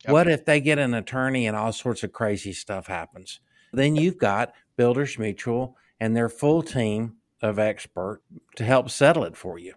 Yep. 0.05 0.13
What 0.13 0.29
if 0.29 0.45
they 0.45 0.61
get 0.61 0.79
an 0.79 0.95
attorney 0.95 1.47
and 1.47 1.57
all 1.57 1.73
sorts 1.73 2.03
of 2.03 2.13
crazy 2.13 2.53
stuff 2.53 2.87
happens? 2.87 3.41
Then 3.73 3.97
you've 3.97 4.19
got 4.19 4.53
Builders 4.77 5.19
Mutual 5.19 5.77
and 6.01 6.17
their 6.17 6.29
full 6.29 6.63
team 6.63 7.17
of 7.43 7.59
expert 7.59 8.21
to 8.57 8.65
help 8.65 8.91
settle 8.91 9.25
it 9.25 9.37
for 9.37 9.59
you. 9.59 9.75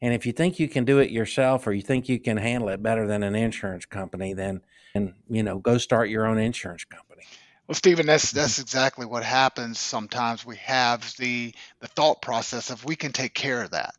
And 0.00 0.14
if 0.14 0.26
you 0.26 0.32
think 0.32 0.58
you 0.58 0.68
can 0.68 0.84
do 0.84 0.98
it 0.98 1.10
yourself 1.10 1.66
or 1.66 1.72
you 1.72 1.82
think 1.82 2.08
you 2.08 2.20
can 2.20 2.36
handle 2.36 2.68
it 2.68 2.82
better 2.82 3.06
than 3.06 3.22
an 3.22 3.34
insurance 3.34 3.84
company, 3.84 4.32
then 4.32 4.60
and 4.94 5.14
you 5.28 5.42
know, 5.42 5.58
go 5.58 5.78
start 5.78 6.08
your 6.08 6.26
own 6.26 6.38
insurance 6.38 6.84
company. 6.84 7.22
Well, 7.66 7.74
Stephen, 7.74 8.06
that's 8.06 8.30
that's 8.32 8.58
exactly 8.58 9.06
what 9.06 9.24
happens. 9.24 9.78
Sometimes 9.78 10.46
we 10.46 10.56
have 10.56 11.14
the 11.18 11.54
the 11.80 11.88
thought 11.88 12.22
process 12.22 12.70
of 12.70 12.84
we 12.84 12.96
can 12.96 13.12
take 13.12 13.34
care 13.34 13.62
of 13.62 13.72
that, 13.72 13.94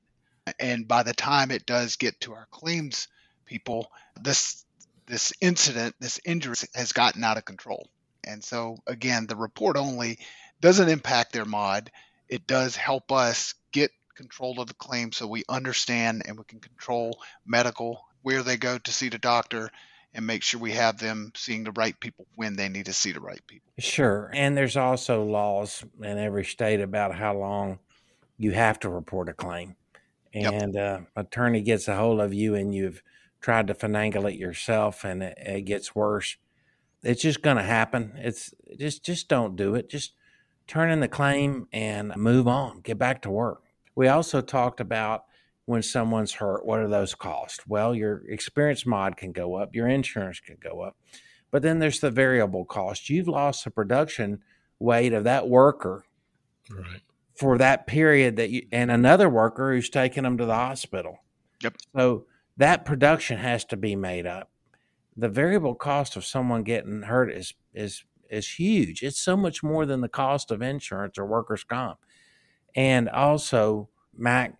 and 0.60 0.88
by 0.88 1.04
the 1.04 1.14
time 1.14 1.52
it 1.52 1.66
does 1.66 1.96
get 1.96 2.20
to 2.22 2.34
our 2.34 2.48
claims 2.50 3.08
people, 3.46 3.92
this 4.20 4.66
this 5.06 5.34
incident, 5.42 5.96
this 6.00 6.20
injury 6.26 6.56
has 6.74 6.94
gotten 6.94 7.24
out 7.24 7.38
of 7.38 7.46
control. 7.46 7.90
And 8.24 8.44
so 8.44 8.78
again, 8.88 9.28
the 9.28 9.36
report 9.36 9.78
only 9.78 10.20
doesn't 10.62 10.90
impact 10.90 11.34
their 11.34 11.46
mod. 11.46 11.92
It 12.28 12.48
does 12.48 12.76
help 12.76 13.12
us 13.12 13.56
get 13.72 13.92
control 14.16 14.60
of 14.60 14.68
the 14.68 14.74
claim 14.74 15.12
so 15.12 15.28
we 15.28 15.44
understand 15.48 16.24
and 16.26 16.38
we 16.38 16.44
can 16.44 16.60
control 16.60 17.20
medical 17.46 18.06
where 18.22 18.44
they 18.44 18.58
go 18.58 18.78
to 18.78 18.92
see 18.92 19.10
the 19.10 19.18
doctor 19.18 19.70
and 20.14 20.26
make 20.26 20.44
sure 20.44 20.60
we 20.60 20.72
have 20.72 20.98
them 20.98 21.32
seeing 21.36 21.64
the 21.64 21.72
right 21.72 21.98
people 22.00 22.26
when 22.36 22.56
they 22.56 22.68
need 22.68 22.88
to 22.88 22.94
see 22.94 23.12
the 23.12 23.20
right 23.20 23.42
people. 23.48 23.72
Sure. 23.78 24.30
And 24.34 24.58
there's 24.58 24.76
also 24.76 25.24
laws 25.24 25.84
in 26.02 26.18
every 26.18 26.46
state 26.46 26.82
about 26.82 27.16
how 27.16 27.38
long 27.38 27.80
you 28.38 28.52
have 28.52 28.80
to 28.80 28.90
report 28.90 29.30
a 29.30 29.34
claim. 29.34 29.76
Yep. 30.34 30.54
And 30.54 30.78
uh, 30.78 31.00
attorney 31.16 31.62
gets 31.62 31.88
a 31.88 31.96
hold 31.96 32.20
of 32.20 32.34
you 32.34 32.56
and 32.56 32.74
you've 32.74 33.04
tried 33.42 33.68
to 33.68 33.74
finagle 33.74 34.32
it 34.32 34.38
yourself 34.38 35.04
and 35.04 35.24
it, 35.24 35.38
it 35.38 35.62
gets 35.62 35.96
worse. 35.96 36.38
It's 37.04 37.22
just 37.22 37.42
going 37.42 37.58
to 37.58 37.64
happen. 37.64 38.14
It's 38.18 38.54
just 38.78 39.06
just 39.06 39.30
don't 39.30 39.56
do 39.56 39.76
it. 39.76 39.90
Just 39.90 40.14
turn 40.70 40.92
in 40.92 41.00
the 41.00 41.08
claim 41.08 41.68
and 41.74 42.16
move 42.16 42.48
on. 42.48 42.80
Get 42.82 42.98
back 43.00 43.24
to 43.24 43.32
work. 43.32 43.64
We 43.96 44.08
also 44.08 44.40
talked 44.40 44.80
about 44.80 45.26
when 45.66 45.82
someone's 45.82 46.34
hurt, 46.34 46.66
what 46.66 46.80
are 46.80 46.88
those 46.88 47.16
costs? 47.16 47.60
Well, 47.68 47.94
your 47.94 48.24
experience 48.30 48.86
mod 48.86 49.18
can 49.18 49.32
go 49.32 49.56
up, 49.56 49.76
your 49.76 49.88
insurance 49.88 50.40
can 50.40 50.58
go 50.62 50.82
up. 50.82 50.96
But 51.52 51.64
then 51.64 51.80
there's 51.80 52.00
the 52.00 52.12
variable 52.12 52.66
cost. 52.66 53.10
You've 53.10 53.28
lost 53.28 53.64
the 53.64 53.72
production 53.72 54.42
weight 54.80 55.14
of 55.14 55.24
that 55.26 55.50
worker 55.50 56.06
Right. 56.70 57.02
for 57.36 57.58
that 57.58 57.88
period 57.88 58.36
that 58.36 58.52
you 58.52 58.68
and 58.72 58.92
another 58.92 59.28
worker 59.28 59.74
who's 59.74 59.90
taking 59.90 60.24
them 60.24 60.38
to 60.38 60.46
the 60.46 60.54
hospital. 60.56 61.24
Yep. 61.64 61.76
So 61.96 62.26
that 62.58 62.86
production 62.86 63.40
has 63.40 63.66
to 63.66 63.78
be 63.78 63.96
made 63.96 64.28
up. 64.28 64.52
The 65.18 65.30
variable 65.30 65.74
cost 65.74 66.16
of 66.16 66.26
someone 66.26 66.62
getting 66.64 67.02
hurt 67.04 67.32
is 67.32 67.56
is 67.74 68.04
is 68.30 68.48
huge. 68.60 69.04
It's 69.04 69.20
so 69.20 69.36
much 69.36 69.64
more 69.64 69.86
than 69.86 70.02
the 70.02 70.10
cost 70.10 70.52
of 70.52 70.62
insurance 70.62 71.18
or 71.18 71.26
workers' 71.26 71.64
comp. 71.64 72.00
And 72.76 73.10
also, 73.10 73.90
Mac, 74.16 74.56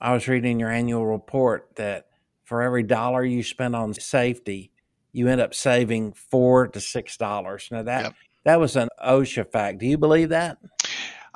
I 0.00 0.12
was 0.12 0.28
reading 0.28 0.58
your 0.60 0.70
annual 0.70 1.06
report 1.06 1.76
that 1.76 2.06
for 2.44 2.62
every 2.62 2.82
dollar 2.82 3.24
you 3.24 3.42
spend 3.42 3.74
on 3.76 3.94
safety, 3.94 4.70
you 5.12 5.28
end 5.28 5.40
up 5.40 5.54
saving 5.54 6.12
four 6.12 6.68
to 6.68 6.80
six 6.80 7.16
dollars. 7.16 7.68
Now 7.70 7.82
that 7.84 8.04
Yep. 8.04 8.14
that 8.44 8.60
was 8.60 8.76
an 8.76 8.88
OSHA 9.02 9.50
fact. 9.50 9.78
Do 9.78 9.86
you 9.86 9.96
believe 9.98 10.30
that? 10.30 10.58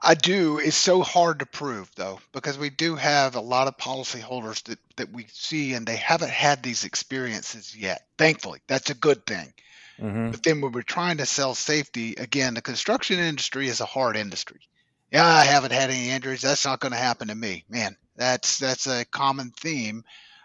I 0.01 0.15
do. 0.15 0.59
It's 0.59 0.77
so 0.77 1.03
hard 1.03 1.41
to 1.41 1.47
prove 1.47 1.91
though, 1.97 2.21
because 2.33 2.59
we 2.59 2.71
do 2.71 2.95
have 2.97 3.35
a 3.35 3.41
lot 3.41 3.67
of 3.69 3.77
policyholders 3.77 4.63
that, 4.65 4.79
that 4.97 5.13
we 5.13 5.27
see 5.33 5.75
and 5.75 5.87
they 5.87 5.97
haven't 5.97 6.31
had 6.31 6.63
these 6.63 6.85
experiences 6.85 7.77
yet. 7.77 8.03
Thankfully, 8.17 8.61
that's 8.69 8.91
a 8.91 8.95
good 8.95 9.27
thing. 9.27 9.53
Mm-hmm. 10.01 10.31
But 10.31 10.43
then 10.43 10.61
when 10.61 10.73
we're 10.73 10.83
trying 10.83 11.19
to 11.19 11.27
sell 11.27 11.55
safety, 11.55 12.15
again, 12.17 12.55
the 12.55 12.63
construction 12.63 13.19
industry 13.19 13.69
is 13.69 13.81
a 13.81 13.87
hard 13.87 14.17
industry. 14.17 14.61
Yeah, 15.11 15.27
I 15.27 15.45
haven't 15.45 15.73
had 15.73 15.91
any 15.91 16.11
injuries. 16.11 16.43
That's 16.43 16.65
not 16.65 16.81
going 16.81 16.93
to 16.93 16.99
happen 16.99 17.29
to 17.29 17.35
me. 17.35 17.65
Man, 17.69 17.97
that's 18.17 18.59
that's 18.59 18.87
a 18.87 19.05
common 19.07 19.51
theme. 19.51 20.05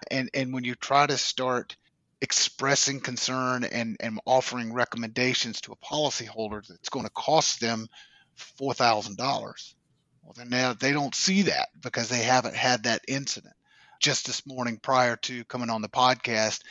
And 0.09 0.29
and 0.33 0.53
when 0.53 0.63
you 0.63 0.75
try 0.75 1.05
to 1.05 1.17
start 1.17 1.75
expressing 2.21 3.01
concern 3.01 3.65
and, 3.65 3.97
and 3.99 4.19
offering 4.25 4.73
recommendations 4.73 5.59
to 5.59 5.73
a 5.73 5.85
policyholder 5.85 6.65
that's 6.65 6.87
going 6.87 7.05
to 7.05 7.11
cost 7.11 7.59
them 7.59 7.87
four 8.35 8.73
thousand 8.73 9.17
dollars. 9.17 9.75
Well 10.23 10.33
then 10.35 10.49
now 10.49 10.73
they 10.73 10.93
don't 10.93 11.13
see 11.13 11.43
that 11.43 11.67
because 11.81 12.07
they 12.07 12.23
haven't 12.23 12.55
had 12.55 12.83
that 12.83 13.03
incident. 13.07 13.53
Just 13.99 14.25
this 14.25 14.47
morning 14.47 14.79
prior 14.81 15.17
to 15.17 15.43
coming 15.45 15.69
on 15.69 15.81
the 15.81 15.89
podcast, 15.89 16.61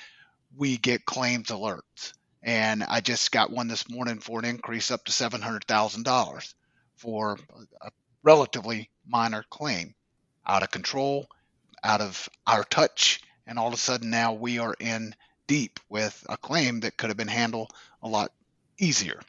we 0.56 0.78
get 0.78 1.04
claims 1.04 1.48
alerts 1.48 2.14
and 2.42 2.82
I 2.82 3.00
just 3.00 3.30
got 3.32 3.50
one 3.50 3.68
this 3.68 3.88
morning 3.88 4.18
for 4.18 4.38
an 4.38 4.44
increase 4.44 4.90
up 4.90 5.04
to 5.04 5.12
seven 5.12 5.40
hundred 5.40 5.64
thousand 5.64 6.04
dollars 6.04 6.54
for 6.96 7.38
a 7.80 7.90
relatively 8.22 8.90
minor 9.06 9.44
claim, 9.50 9.94
out 10.46 10.62
of 10.62 10.70
control, 10.70 11.28
out 11.84 12.00
of 12.00 12.28
our 12.46 12.64
touch, 12.64 13.20
and 13.46 13.58
all 13.58 13.68
of 13.68 13.74
a 13.74 13.78
sudden 13.78 14.10
now 14.10 14.32
we 14.32 14.58
are 14.58 14.74
in 14.78 15.14
deep 15.46 15.80
with 15.88 16.24
a 16.28 16.36
claim 16.36 16.80
that 16.80 16.96
could 16.96 17.10
have 17.10 17.16
been 17.16 17.28
handled 17.28 17.72
a 18.02 18.08
lot 18.08 18.32
easier. 18.78 19.20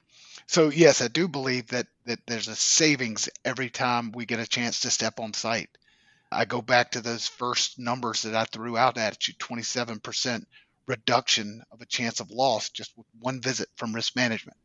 So 0.47 0.69
yes, 0.69 1.01
I 1.01 1.07
do 1.07 1.27
believe 1.27 1.67
that 1.67 1.87
that 2.05 2.19
there's 2.27 2.47
a 2.47 2.55
savings 2.55 3.29
every 3.45 3.69
time 3.69 4.11
we 4.11 4.25
get 4.25 4.39
a 4.39 4.47
chance 4.47 4.81
to 4.81 4.91
step 4.91 5.19
on 5.19 5.33
site. 5.33 5.69
I 6.31 6.45
go 6.45 6.61
back 6.61 6.91
to 6.91 7.01
those 7.01 7.27
first 7.27 7.77
numbers 7.77 8.23
that 8.23 8.35
I 8.35 8.45
threw 8.45 8.77
out 8.77 8.97
at 8.97 9.27
you: 9.27 9.33
27% 9.35 10.45
reduction 10.87 11.63
of 11.71 11.81
a 11.81 11.85
chance 11.85 12.19
of 12.19 12.31
loss 12.31 12.69
just 12.69 12.91
with 12.97 13.07
one 13.19 13.41
visit 13.41 13.69
from 13.75 13.93
risk 13.93 14.15
management. 14.15 14.57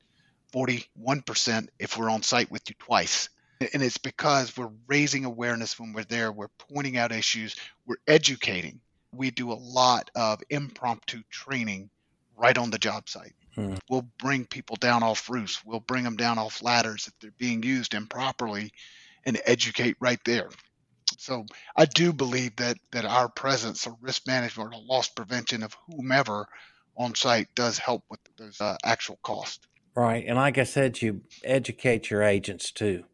41% 0.52 1.68
if 1.78 1.96
we're 1.96 2.10
on 2.10 2.22
site 2.22 2.50
with 2.50 2.62
you 2.68 2.74
twice. 2.78 3.28
And 3.72 3.82
it's 3.82 3.98
because 3.98 4.56
we're 4.56 4.70
raising 4.86 5.24
awareness 5.24 5.78
when 5.78 5.92
we're 5.92 6.04
there, 6.04 6.30
we're 6.30 6.48
pointing 6.72 6.96
out 6.96 7.12
issues, 7.12 7.56
we're 7.86 7.96
educating. 8.06 8.80
We 9.12 9.30
do 9.30 9.52
a 9.52 9.54
lot 9.54 10.10
of 10.14 10.40
impromptu 10.48 11.22
training 11.30 11.90
right 12.36 12.56
on 12.56 12.70
the 12.70 12.78
job 12.78 13.08
site. 13.08 13.34
Hmm. 13.54 13.74
We'll 13.90 14.08
bring 14.18 14.44
people 14.44 14.76
down 14.76 15.02
off 15.02 15.28
roofs, 15.28 15.64
we'll 15.64 15.80
bring 15.80 16.04
them 16.04 16.16
down 16.16 16.38
off 16.38 16.62
ladders 16.62 17.08
if 17.08 17.18
they're 17.18 17.32
being 17.36 17.62
used 17.62 17.94
improperly 17.94 18.72
and 19.24 19.40
educate 19.44 19.96
right 19.98 20.20
there. 20.24 20.48
So 21.18 21.46
I 21.76 21.84
do 21.84 22.12
believe 22.12 22.56
that 22.56 22.78
that 22.92 23.04
our 23.04 23.28
presence 23.28 23.86
or 23.86 23.96
risk 24.00 24.26
management 24.26 24.72
or 24.72 24.80
loss 24.80 25.08
prevention 25.08 25.62
of 25.62 25.76
whomever 25.86 26.46
on 26.96 27.14
site 27.14 27.48
does 27.54 27.76
help 27.76 28.04
with 28.08 28.20
those 28.36 28.60
uh, 28.60 28.76
actual 28.84 29.18
costs. 29.22 29.66
Right, 29.96 30.24
and 30.26 30.36
like 30.36 30.58
I 30.58 30.64
said, 30.64 31.02
you 31.02 31.22
educate 31.42 32.08
your 32.08 32.22
agents 32.22 32.70
too 32.70 33.04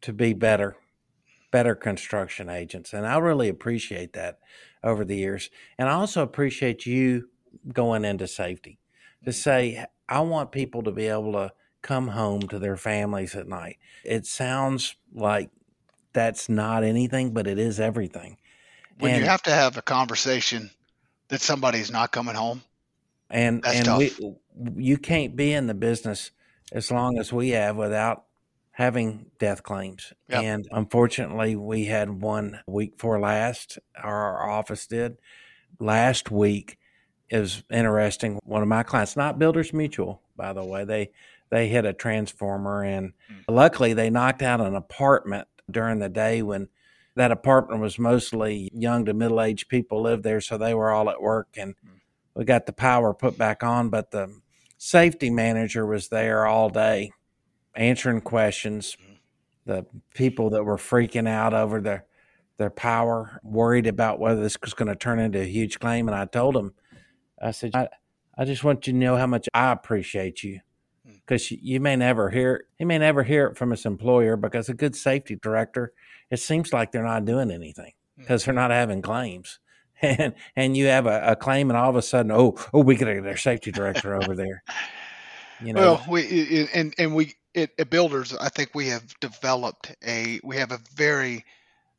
to 0.00 0.12
be 0.12 0.32
better, 0.32 0.76
better 1.52 1.76
construction 1.76 2.48
agents, 2.48 2.92
and 2.92 3.06
I 3.06 3.18
really 3.18 3.48
appreciate 3.48 4.14
that 4.14 4.40
over 4.82 5.04
the 5.04 5.16
years. 5.16 5.48
And 5.78 5.88
I 5.88 5.92
also 5.92 6.22
appreciate 6.22 6.86
you 6.86 7.28
going 7.72 8.04
into 8.04 8.26
safety 8.26 8.80
to 9.24 9.32
say 9.32 9.86
I 10.08 10.20
want 10.20 10.50
people 10.50 10.82
to 10.82 10.90
be 10.90 11.06
able 11.06 11.32
to 11.32 11.52
come 11.82 12.08
home 12.08 12.42
to 12.48 12.58
their 12.58 12.76
families 12.76 13.36
at 13.36 13.46
night. 13.46 13.78
It 14.04 14.26
sounds 14.26 14.96
like 15.14 15.50
that's 16.14 16.48
not 16.48 16.84
anything, 16.84 17.34
but 17.34 17.46
it 17.46 17.58
is 17.58 17.78
everything. 17.78 18.38
When 18.98 19.12
and, 19.12 19.20
you 19.20 19.26
have 19.26 19.42
to 19.42 19.50
have 19.50 19.76
a 19.76 19.82
conversation 19.82 20.70
that 21.28 21.40
somebody's 21.40 21.90
not 21.90 22.12
coming 22.12 22.34
home, 22.34 22.62
and 23.28 23.62
that's 23.62 23.76
and 23.76 23.84
tough. 23.86 23.98
we 23.98 24.34
you 24.76 24.96
can't 24.96 25.36
be 25.36 25.52
in 25.52 25.66
the 25.66 25.74
business 25.74 26.30
as 26.72 26.90
long 26.90 27.18
as 27.18 27.32
we 27.32 27.50
have 27.50 27.76
without 27.76 28.24
having 28.70 29.26
death 29.38 29.62
claims. 29.62 30.12
Yep. 30.28 30.42
And 30.42 30.68
unfortunately, 30.70 31.56
we 31.56 31.86
had 31.86 32.22
one 32.22 32.60
week 32.66 32.94
for 32.98 33.18
last. 33.18 33.78
Our 34.00 34.48
office 34.48 34.86
did 34.86 35.18
last 35.78 36.30
week. 36.30 36.78
Is 37.30 37.64
interesting. 37.70 38.38
One 38.44 38.62
of 38.62 38.68
my 38.68 38.82
clients, 38.82 39.16
not 39.16 39.38
Builders 39.38 39.72
Mutual, 39.72 40.20
by 40.36 40.52
the 40.52 40.62
way, 40.62 40.84
they 40.84 41.10
they 41.50 41.68
hit 41.68 41.84
a 41.84 41.92
transformer, 41.92 42.84
and 42.84 43.12
mm. 43.30 43.44
luckily 43.48 43.92
they 43.92 44.10
knocked 44.10 44.42
out 44.42 44.60
an 44.60 44.76
apartment 44.76 45.48
during 45.70 45.98
the 45.98 46.08
day 46.08 46.42
when 46.42 46.68
that 47.16 47.30
apartment 47.30 47.80
was 47.80 47.98
mostly 47.98 48.70
young 48.74 49.04
to 49.04 49.14
middle 49.14 49.40
aged 49.40 49.68
people 49.68 50.02
lived 50.02 50.24
there, 50.24 50.40
so 50.40 50.58
they 50.58 50.74
were 50.74 50.90
all 50.90 51.08
at 51.10 51.22
work, 51.22 51.48
and 51.56 51.74
mm. 51.76 52.00
we 52.34 52.44
got 52.44 52.66
the 52.66 52.72
power 52.72 53.14
put 53.14 53.38
back 53.38 53.62
on. 53.62 53.88
But 53.88 54.10
the 54.10 54.40
safety 54.78 55.30
manager 55.30 55.86
was 55.86 56.08
there 56.08 56.46
all 56.46 56.68
day, 56.70 57.12
answering 57.74 58.20
questions. 58.20 58.96
Mm. 59.00 59.16
The 59.66 59.86
people 60.12 60.50
that 60.50 60.64
were 60.64 60.76
freaking 60.76 61.28
out 61.28 61.54
over 61.54 61.80
their 61.80 62.04
their 62.56 62.70
power, 62.70 63.40
worried 63.42 63.86
about 63.86 64.20
whether 64.20 64.40
this 64.40 64.56
was 64.60 64.74
going 64.74 64.88
to 64.88 64.94
turn 64.94 65.18
into 65.18 65.40
a 65.40 65.44
huge 65.44 65.80
claim, 65.80 66.08
and 66.08 66.16
I 66.16 66.24
told 66.24 66.54
them, 66.54 66.74
I 67.40 67.50
said, 67.50 67.74
I, 67.74 67.88
I 68.36 68.44
just 68.44 68.62
want 68.62 68.86
you 68.86 68.92
to 68.92 68.98
know 68.98 69.16
how 69.16 69.26
much 69.26 69.48
I 69.54 69.72
appreciate 69.72 70.42
you 70.44 70.60
because 71.26 71.50
you 71.50 71.80
may 71.80 71.96
never 71.96 72.30
hear 72.30 72.66
he 72.78 72.84
may 72.84 72.98
never 72.98 73.22
hear 73.22 73.46
it 73.46 73.56
from 73.56 73.70
his 73.70 73.86
employer 73.86 74.36
because 74.36 74.68
a 74.68 74.74
good 74.74 74.94
safety 74.96 75.36
director 75.36 75.92
it 76.30 76.38
seems 76.38 76.72
like 76.72 76.92
they're 76.92 77.02
not 77.04 77.24
doing 77.24 77.50
anything 77.50 77.92
because 78.16 78.44
they're 78.44 78.54
not 78.54 78.70
having 78.70 79.02
claims. 79.02 79.58
And 80.02 80.34
and 80.54 80.76
you 80.76 80.86
have 80.86 81.06
a, 81.06 81.22
a, 81.28 81.36
claim 81.36 81.70
and 81.70 81.78
all 81.78 81.88
of 81.88 81.96
a 81.96 82.02
sudden 82.02 82.30
oh 82.32 82.56
oh 82.74 82.80
we 82.80 82.96
got 82.96 83.06
their 83.06 83.36
safety 83.38 83.70
director 83.70 84.14
over 84.14 84.34
there. 84.34 84.62
You 85.62 85.72
know? 85.72 85.80
Well 85.80 86.04
we 86.08 86.68
and 86.74 86.92
and 86.98 87.14
we 87.14 87.34
it, 87.54 87.70
at 87.78 87.88
builders 87.88 88.34
i 88.34 88.48
think 88.48 88.74
we 88.74 88.88
have 88.88 89.18
developed 89.20 89.94
a 90.04 90.40
we 90.42 90.56
have 90.56 90.72
a 90.72 90.80
very 90.94 91.44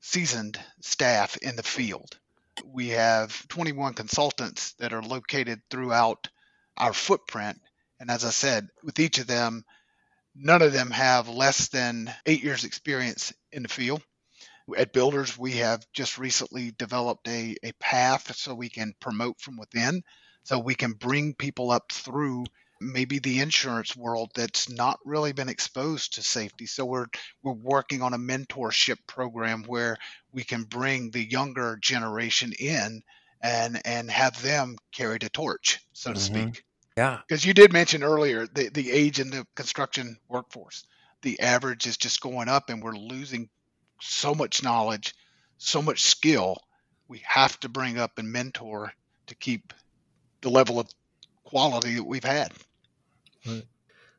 seasoned 0.06 0.60
staff 0.82 1.36
in 1.38 1.56
the 1.56 1.64
field. 1.64 2.20
We 2.64 2.90
have 2.90 3.48
21 3.48 3.96
consultants 3.96 4.74
that 4.74 4.94
are 4.94 5.02
located 5.02 5.62
throughout 5.72 6.30
our 6.78 6.94
footprint 6.94 7.60
and 8.00 8.10
as 8.10 8.26
I 8.26 8.30
said, 8.30 8.70
with 8.84 9.00
each 9.00 9.20
of 9.20 9.28
them, 9.28 9.64
none 10.36 10.62
of 10.62 10.74
them 10.74 10.92
have 10.92 11.30
less 11.30 11.70
than 11.70 12.14
eight 12.26 12.44
years 12.44 12.64
experience 12.64 13.34
in 13.52 13.64
the 13.64 13.70
field. 13.70 14.02
At 14.76 14.94
Builders, 14.94 15.38
we 15.38 15.54
have 15.58 15.86
just 15.94 16.18
recently 16.18 16.72
developed 16.72 17.28
a, 17.28 17.56
a 17.64 17.72
path 17.74 18.36
so 18.36 18.56
we 18.56 18.70
can 18.70 18.96
promote 19.00 19.40
from 19.40 19.58
within, 19.58 20.04
so 20.44 20.60
we 20.60 20.76
can 20.76 20.94
bring 20.94 21.36
people 21.36 21.72
up 21.72 21.92
through 21.92 22.46
maybe 22.82 23.20
the 23.20 23.40
insurance 23.40 23.96
world 23.96 24.32
that's 24.36 24.70
not 24.70 25.00
really 25.06 25.32
been 25.32 25.50
exposed 25.50 26.16
to 26.16 26.22
safety. 26.22 26.66
So 26.66 26.86
we're 26.86 27.08
we're 27.42 27.54
working 27.54 28.02
on 28.02 28.14
a 28.14 28.18
mentorship 28.18 28.98
program 29.08 29.64
where 29.64 29.98
we 30.34 30.44
can 30.44 30.64
bring 30.64 31.12
the 31.12 31.24
younger 31.24 31.78
generation 31.82 32.52
in 32.60 33.02
and 33.42 33.82
and 33.86 34.10
have 34.12 34.42
them 34.42 34.78
carry 34.92 35.20
the 35.20 35.30
torch, 35.30 35.80
so 35.94 36.12
to 36.12 36.20
mm-hmm. 36.20 36.50
speak. 36.50 36.65
Yeah. 36.98 37.20
Because 37.28 37.46
you 37.46 37.54
did 37.54 37.74
mention 37.74 38.04
earlier 38.04 38.48
the, 38.48 38.70
the 38.70 38.92
age 38.92 39.20
in 39.20 39.30
the 39.30 39.46
construction 39.56 40.18
workforce. 40.30 40.86
The 41.22 41.40
average 41.40 41.88
is 41.88 41.98
just 41.98 42.22
going 42.22 42.48
up, 42.48 42.70
and 42.70 42.82
we're 42.82 42.96
losing 42.96 43.50
so 44.00 44.36
much 44.36 44.64
knowledge, 44.64 45.16
so 45.58 45.82
much 45.82 46.04
skill. 46.04 46.58
We 47.08 47.22
have 47.26 47.60
to 47.62 47.70
bring 47.70 47.98
up 47.98 48.18
and 48.18 48.32
mentor 48.32 48.94
to 49.28 49.36
keep 49.36 49.74
the 50.42 50.50
level 50.50 50.80
of 50.80 50.88
quality 51.44 51.96
that 51.96 52.04
we've 52.04 52.24
had. 52.24 52.52
Right. 53.46 53.66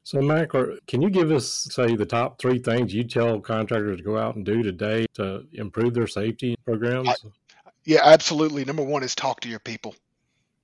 So, 0.03 0.21
Mac, 0.21 0.51
can 0.87 1.03
you 1.03 1.11
give 1.11 1.33
us, 1.33 1.69
say, 1.71 1.97
the 1.97 2.07
top 2.07 2.39
three 2.39 2.59
things 2.61 2.95
you 2.95 3.03
tell 3.03 3.41
contractors 3.41 3.99
to 3.99 4.05
go 4.05 4.17
out 4.17 4.37
and 4.37 4.45
do 4.45 4.63
today 4.63 5.07
to 5.15 5.45
improve 5.53 5.95
their 5.95 6.07
safety 6.07 6.55
programs? 6.65 7.09
I, 7.09 7.15
yeah, 7.85 8.03
absolutely. 8.05 8.65
Number 8.65 8.85
one 8.85 9.03
is 9.03 9.17
talk 9.17 9.41
to 9.41 9.49
your 9.49 9.59
people. 9.59 9.97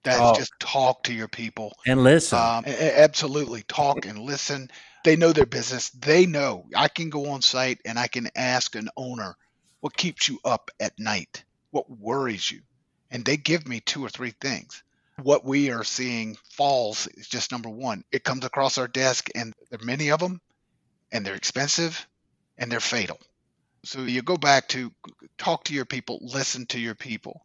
That's 0.05 0.21
oh. 0.21 0.35
just 0.35 0.53
talk 0.59 1.05
to 1.05 1.13
your 1.13 1.29
people 1.29 1.77
and 1.87 2.03
listen. 2.03 2.39
Um, 2.39 2.65
absolutely, 2.67 3.63
talk 3.63 4.05
and 4.07 4.19
listen. 4.19 4.71
They 5.05 5.17
know 5.17 5.33
their 5.33 5.47
business. 5.47 5.91
They 5.91 6.27
know. 6.27 6.67
I 6.75 6.89
can 6.89 7.11
go 7.11 7.31
on 7.31 7.43
site 7.43 7.81
and 7.85 7.99
I 7.99 8.09
can 8.09 8.29
ask 8.35 8.75
an 8.75 8.89
owner, 8.97 9.37
"What 9.81 9.97
keeps 9.97 10.29
you 10.29 10.41
up 10.45 10.71
at 10.81 10.99
night? 10.99 11.45
What 11.71 11.91
worries 11.91 12.51
you?" 12.51 12.63
And 13.11 13.25
they 13.25 13.37
give 13.37 13.67
me 13.69 13.81
two 13.81 14.05
or 14.05 14.09
three 14.09 14.35
things. 14.41 14.83
What 15.23 15.45
we 15.45 15.71
are 15.71 15.85
seeing 15.85 16.37
falls 16.51 17.07
is 17.07 17.29
just 17.29 17.53
number 17.53 17.69
one. 17.69 18.03
It 18.11 18.25
comes 18.25 18.45
across 18.45 18.79
our 18.79 18.89
desk, 18.89 19.29
and 19.35 19.53
there 19.71 19.79
are 19.81 19.85
many 19.85 20.11
of 20.11 20.19
them, 20.19 20.41
and 21.13 21.25
they're 21.25 21.35
expensive, 21.35 22.09
and 22.59 22.73
they're 22.73 22.81
fatal. 22.81 23.21
So 23.85 24.03
you 24.03 24.23
go 24.23 24.37
back 24.37 24.69
to 24.69 24.93
talk 25.39 25.65
to 25.65 25.75
your 25.75 25.85
people, 25.85 26.19
listen 26.23 26.67
to 26.67 26.81
your 26.81 26.95
people. 26.95 27.43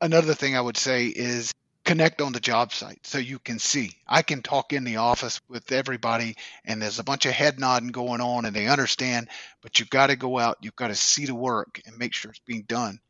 Another 0.00 0.34
thing 0.34 0.56
I 0.56 0.60
would 0.60 0.76
say 0.76 1.06
is 1.06 1.52
connect 1.88 2.20
on 2.20 2.32
the 2.32 2.40
job 2.40 2.70
site 2.70 3.06
so 3.06 3.16
you 3.16 3.38
can 3.38 3.58
see. 3.58 3.96
I 4.06 4.20
can 4.20 4.42
talk 4.42 4.74
in 4.74 4.84
the 4.84 4.96
office 4.96 5.40
with 5.48 5.72
everybody 5.72 6.36
and 6.66 6.82
there's 6.82 6.98
a 6.98 7.04
bunch 7.04 7.24
of 7.24 7.32
head 7.32 7.58
nodding 7.58 7.88
going 7.88 8.20
on 8.20 8.44
and 8.44 8.54
they 8.54 8.66
understand, 8.66 9.28
but 9.62 9.78
you've 9.78 9.88
got 9.88 10.08
to 10.08 10.16
go 10.16 10.38
out, 10.38 10.58
you've 10.60 10.76
got 10.76 10.88
to 10.88 10.94
see 10.94 11.24
the 11.24 11.34
work 11.34 11.80
and 11.86 11.96
make 11.96 12.12
sure 12.12 12.30
it's 12.30 12.40
being 12.40 12.64
done. 12.68 13.00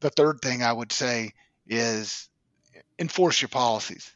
The 0.00 0.10
third 0.10 0.42
thing 0.42 0.62
I 0.62 0.74
would 0.74 0.92
say 0.92 1.32
is 1.66 2.28
enforce 2.98 3.40
your 3.40 3.48
policies. 3.48 4.12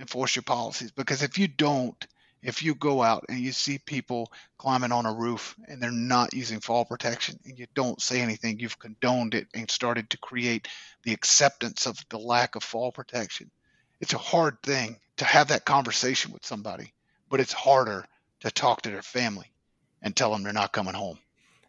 Enforce 0.00 0.34
your 0.34 0.42
policies 0.42 0.90
because 0.90 1.22
if 1.22 1.38
you 1.38 1.46
don't, 1.46 2.06
if 2.42 2.62
you 2.62 2.74
go 2.74 3.02
out 3.02 3.26
and 3.28 3.38
you 3.38 3.52
see 3.52 3.78
people 3.78 4.32
climbing 4.56 4.92
on 4.92 5.06
a 5.06 5.12
roof 5.12 5.54
and 5.68 5.80
they're 5.80 5.90
not 5.90 6.32
using 6.32 6.60
fall 6.60 6.84
protection 6.84 7.38
and 7.44 7.58
you 7.58 7.66
don't 7.74 8.00
say 8.00 8.20
anything, 8.20 8.58
you've 8.58 8.78
condoned 8.78 9.34
it 9.34 9.46
and 9.54 9.70
started 9.70 10.08
to 10.10 10.18
create 10.18 10.68
the 11.02 11.12
acceptance 11.12 11.86
of 11.86 11.98
the 12.08 12.18
lack 12.18 12.56
of 12.56 12.62
fall 12.62 12.92
protection. 12.92 13.50
It's 14.00 14.14
a 14.14 14.18
hard 14.18 14.62
thing 14.62 14.96
to 15.18 15.24
have 15.24 15.48
that 15.48 15.66
conversation 15.66 16.32
with 16.32 16.46
somebody, 16.46 16.94
but 17.28 17.40
it's 17.40 17.52
harder 17.52 18.06
to 18.40 18.50
talk 18.50 18.82
to 18.82 18.90
their 18.90 19.02
family 19.02 19.52
and 20.00 20.16
tell 20.16 20.32
them 20.32 20.42
they're 20.42 20.52
not 20.52 20.72
coming 20.72 20.94
home. 20.94 21.18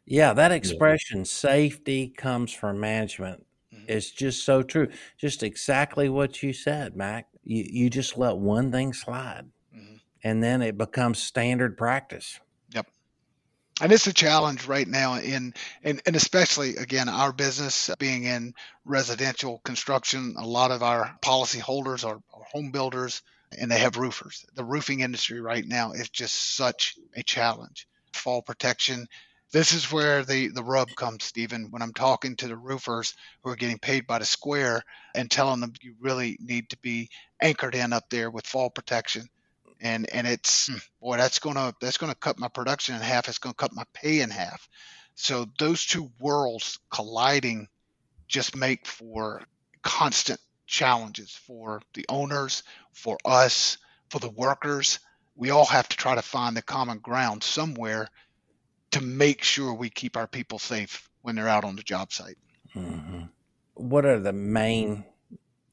Yeah, 0.05 0.33
that 0.33 0.51
expression, 0.51 1.19
yeah. 1.19 1.25
safety 1.25 2.07
comes 2.07 2.53
from 2.53 2.79
management, 2.79 3.45
mm-hmm. 3.73 3.89
is 3.89 4.09
just 4.09 4.45
so 4.45 4.63
true. 4.63 4.87
Just 5.17 5.43
exactly 5.43 6.07
what 6.07 6.41
you 6.41 6.53
said, 6.53 6.95
Mac. 6.95 7.27
You, 7.43 7.65
you 7.67 7.89
just 7.89 8.17
let 8.17 8.37
one 8.37 8.71
thing 8.71 8.93
slide 8.93 9.45
and 10.23 10.43
then 10.43 10.61
it 10.61 10.77
becomes 10.77 11.19
standard 11.19 11.77
practice. 11.77 12.39
Yep. 12.71 12.87
And 13.81 13.91
it's 13.91 14.07
a 14.07 14.13
challenge 14.13 14.67
right 14.67 14.87
now 14.87 15.15
in, 15.15 15.53
in 15.83 16.01
and 16.05 16.15
especially 16.15 16.77
again 16.77 17.09
our 17.09 17.33
business 17.33 17.89
being 17.99 18.23
in 18.23 18.53
residential 18.85 19.59
construction, 19.63 20.35
a 20.37 20.45
lot 20.45 20.71
of 20.71 20.83
our 20.83 21.17
policy 21.21 21.59
holders 21.59 22.03
are, 22.03 22.21
are 22.33 22.43
home 22.51 22.71
builders 22.71 23.21
and 23.57 23.69
they 23.69 23.79
have 23.79 23.97
roofers. 23.97 24.45
The 24.55 24.63
roofing 24.63 25.01
industry 25.01 25.41
right 25.41 25.65
now 25.65 25.91
is 25.91 26.09
just 26.09 26.55
such 26.55 26.95
a 27.15 27.23
challenge. 27.23 27.87
Fall 28.13 28.41
protection 28.41 29.07
this 29.51 29.73
is 29.73 29.91
where 29.91 30.23
the, 30.23 30.47
the 30.47 30.63
rub 30.63 30.95
comes, 30.95 31.25
Stephen, 31.25 31.71
when 31.71 31.81
I'm 31.81 31.93
talking 31.93 32.37
to 32.37 32.47
the 32.47 32.55
roofers 32.55 33.13
who 33.43 33.49
are 33.49 33.57
getting 33.57 33.79
paid 33.79 34.07
by 34.07 34.19
the 34.19 34.25
square 34.25 34.81
and 35.13 35.29
telling 35.29 35.59
them 35.59 35.73
you 35.81 35.95
really 35.99 36.37
need 36.39 36.69
to 36.69 36.77
be 36.77 37.09
anchored 37.41 37.75
in 37.75 37.91
up 37.91 38.09
there 38.09 38.31
with 38.31 38.47
fall 38.47 38.69
protection. 38.69 39.27
And 39.81 40.09
and 40.13 40.27
it's 40.27 40.69
boy, 41.01 41.17
that's 41.17 41.39
gonna 41.39 41.73
that's 41.81 41.97
gonna 41.97 42.15
cut 42.15 42.39
my 42.39 42.47
production 42.47 42.95
in 42.95 43.01
half. 43.01 43.27
It's 43.27 43.39
gonna 43.39 43.55
cut 43.55 43.73
my 43.73 43.83
pay 43.93 44.21
in 44.21 44.29
half. 44.29 44.69
So 45.15 45.47
those 45.59 45.85
two 45.85 46.11
worlds 46.19 46.79
colliding 46.89 47.67
just 48.27 48.55
make 48.55 48.87
for 48.87 49.41
constant 49.81 50.39
challenges 50.67 51.31
for 51.31 51.81
the 51.93 52.05
owners, 52.07 52.63
for 52.93 53.17
us, 53.25 53.77
for 54.09 54.19
the 54.19 54.29
workers. 54.29 54.99
We 55.35 55.49
all 55.49 55.65
have 55.65 55.89
to 55.89 55.97
try 55.97 56.15
to 56.15 56.21
find 56.21 56.55
the 56.55 56.61
common 56.61 56.99
ground 56.99 57.43
somewhere 57.43 58.07
to 58.91 59.01
make 59.01 59.43
sure 59.43 59.73
we 59.73 59.89
keep 59.89 60.15
our 60.15 60.27
people 60.27 60.59
safe 60.59 61.09
when 61.21 61.35
they're 61.35 61.47
out 61.47 61.63
on 61.63 61.75
the 61.75 61.83
job 61.83 62.13
site. 62.13 62.37
Mm-hmm. 62.75 63.23
What 63.75 64.05
are 64.05 64.19
the 64.19 64.33
main 64.33 65.05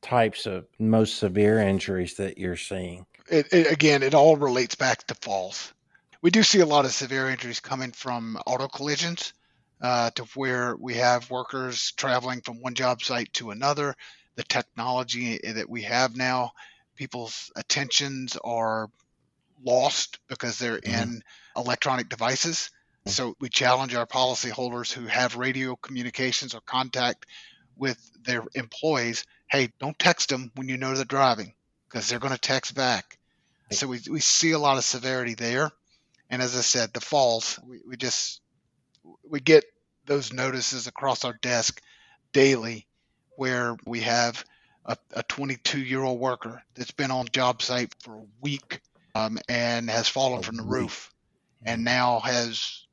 types 0.01 0.47
of 0.47 0.67
most 0.79 1.17
severe 1.17 1.59
injuries 1.61 2.17
that 2.17 2.39
you're 2.39 2.57
seeing? 2.57 3.07
It, 3.31 3.53
it, 3.53 3.73
again, 3.73 4.03
it 4.03 4.15
all 4.15 4.37
relates 4.37 4.75
back 4.75 5.07
to 5.07 5.15
falls. 5.15 5.73
We 6.21 6.31
do 6.31 6.43
see 6.43 6.61
a 6.61 6.67
lot 6.67 6.85
of 6.85 6.93
severe 6.93 7.29
injuries 7.29 7.61
coming 7.61 7.93
from 7.93 8.39
auto 8.47 8.69
collisions, 8.69 9.33
uh, 9.81 10.11
to 10.11 10.25
where 10.35 10.75
we 10.77 10.95
have 10.95 11.31
workers 11.31 11.93
traveling 11.93 12.41
from 12.41 12.61
one 12.61 12.75
job 12.75 13.03
site 13.03 13.33
to 13.35 13.51
another. 13.51 13.95
The 14.35 14.43
technology 14.45 15.39
that 15.45 15.69
we 15.69 15.83
have 15.83 16.17
now, 16.17 16.53
people's 16.97 17.53
attentions 17.55 18.37
are 18.43 18.89
lost 19.65 20.19
because 20.29 20.59
they're 20.59 20.79
mm-hmm. 20.79 21.03
in 21.03 21.23
electronic 21.57 22.09
devices. 22.09 22.71
So 23.07 23.37
we 23.41 23.49
challenge 23.49 23.95
our 23.95 24.07
policyholders 24.07 24.93
who 24.93 25.07
have 25.07 25.37
radio 25.37 25.77
communications 25.77 26.55
or 26.55 26.61
contact 26.61 27.27
with 27.77 27.99
their 28.25 28.43
employees 28.55 29.25
hey, 29.51 29.71
don't 29.79 29.99
text 29.99 30.29
them 30.29 30.51
when 30.55 30.69
you 30.69 30.77
know 30.77 30.95
they're 30.95 31.05
driving 31.05 31.55
because 31.89 32.09
they're 32.09 32.19
going 32.19 32.35
to 32.35 32.41
text 32.41 32.75
back. 32.75 33.18
So 33.71 33.87
we, 33.87 34.01
we 34.11 34.21
see 34.21 34.53
a 34.53 34.59
lot 34.59 34.79
of 34.79 34.85
severity 34.85 35.35
there. 35.35 35.71
And 36.31 36.43
as 36.43 36.57
I 36.57 36.61
said, 36.61 36.93
the 36.93 37.01
falls, 37.01 37.59
we, 37.67 37.81
we 37.87 37.97
just, 37.97 38.41
we 39.29 39.41
get 39.41 39.65
those 40.07 40.33
notices 40.33 40.87
across 40.87 41.25
our 41.25 41.35
desk 41.35 41.81
daily 42.33 42.87
where 43.37 43.77
we 43.87 44.01
have 44.01 44.45
a 45.13 45.23
22 45.25 45.81
year 45.81 46.03
old 46.03 46.19
worker 46.19 46.63
that's 46.75 46.93
been 46.93 47.11
on 47.11 47.27
job 47.31 47.61
site 47.61 47.95
for 48.03 48.17
a 48.17 48.27
week 48.41 48.81
um, 49.15 49.39
and 49.49 49.91
has 49.91 50.09
fallen 50.09 50.43
from 50.43 50.57
the 50.57 50.63
roof 50.63 51.13
and 51.65 51.85
now 51.85 52.21
has 52.21 52.87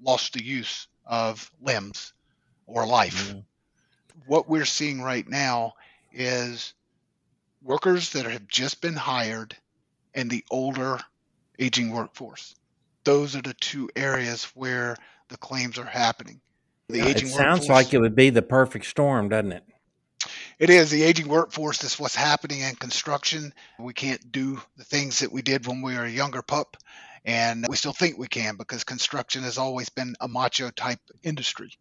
lost 0.00 0.34
the 0.34 0.44
use 0.44 0.86
of 1.04 1.50
limbs 1.60 2.12
or 2.66 2.86
life. 2.86 3.30
Mm-hmm. 3.30 3.40
What 4.26 4.48
we're 4.48 4.64
seeing 4.64 5.02
right 5.02 5.28
now 5.28 5.74
is 6.12 6.74
workers 7.62 8.10
that 8.10 8.26
have 8.26 8.46
just 8.46 8.80
been 8.80 8.94
hired 8.94 9.56
and 10.14 10.30
the 10.30 10.44
older 10.50 10.98
aging 11.58 11.90
workforce. 11.90 12.54
Those 13.04 13.34
are 13.36 13.42
the 13.42 13.54
two 13.54 13.90
areas 13.96 14.44
where 14.54 14.96
the 15.28 15.36
claims 15.36 15.78
are 15.78 15.84
happening. 15.84 16.40
The 16.88 16.98
yeah, 16.98 17.06
aging 17.06 17.28
it 17.28 17.32
sounds 17.32 17.68
like 17.68 17.94
it 17.94 18.00
would 18.00 18.14
be 18.14 18.30
the 18.30 18.42
perfect 18.42 18.86
storm, 18.86 19.28
doesn't 19.28 19.52
it? 19.52 19.64
It 20.58 20.70
is 20.70 20.90
the 20.90 21.02
aging 21.02 21.28
workforce. 21.28 21.82
Is 21.82 21.98
what's 21.98 22.14
happening 22.14 22.60
in 22.60 22.76
construction. 22.76 23.52
We 23.78 23.94
can't 23.94 24.30
do 24.30 24.60
the 24.76 24.84
things 24.84 25.20
that 25.20 25.32
we 25.32 25.42
did 25.42 25.66
when 25.66 25.82
we 25.82 25.96
were 25.96 26.04
a 26.04 26.10
younger 26.10 26.42
pup, 26.42 26.76
and 27.24 27.66
we 27.68 27.76
still 27.76 27.92
think 27.92 28.18
we 28.18 28.28
can 28.28 28.56
because 28.56 28.84
construction 28.84 29.42
has 29.42 29.58
always 29.58 29.88
been 29.88 30.14
a 30.20 30.28
macho 30.28 30.70
type 30.70 31.00
industry. 31.22 31.72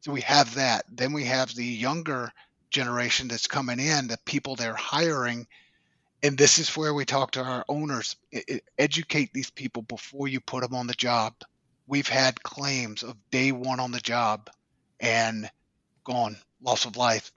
So 0.00 0.12
we 0.12 0.22
have 0.22 0.54
that. 0.54 0.84
Then 0.90 1.12
we 1.12 1.24
have 1.24 1.54
the 1.54 1.64
younger 1.64 2.32
generation 2.70 3.28
that's 3.28 3.46
coming 3.46 3.78
in, 3.78 4.08
the 4.08 4.18
people 4.24 4.56
they're 4.56 4.74
hiring. 4.74 5.46
And 6.26 6.36
this 6.36 6.58
is 6.58 6.76
where 6.76 6.92
we 6.92 7.04
talk 7.04 7.32
to 7.32 7.42
our 7.42 7.64
owners 7.68 8.16
educate 8.76 9.32
these 9.32 9.50
people 9.50 9.82
before 9.82 10.26
you 10.26 10.40
put 10.40 10.62
them 10.62 10.74
on 10.74 10.88
the 10.88 10.94
job. 10.94 11.34
We've 11.86 12.08
had 12.08 12.42
claims 12.42 13.04
of 13.04 13.14
day 13.30 13.52
one 13.52 13.78
on 13.78 13.92
the 13.92 14.00
job 14.00 14.50
and 14.98 15.48
gone, 16.02 16.36
loss 16.60 16.84
of 16.84 16.96
life. 16.96 17.30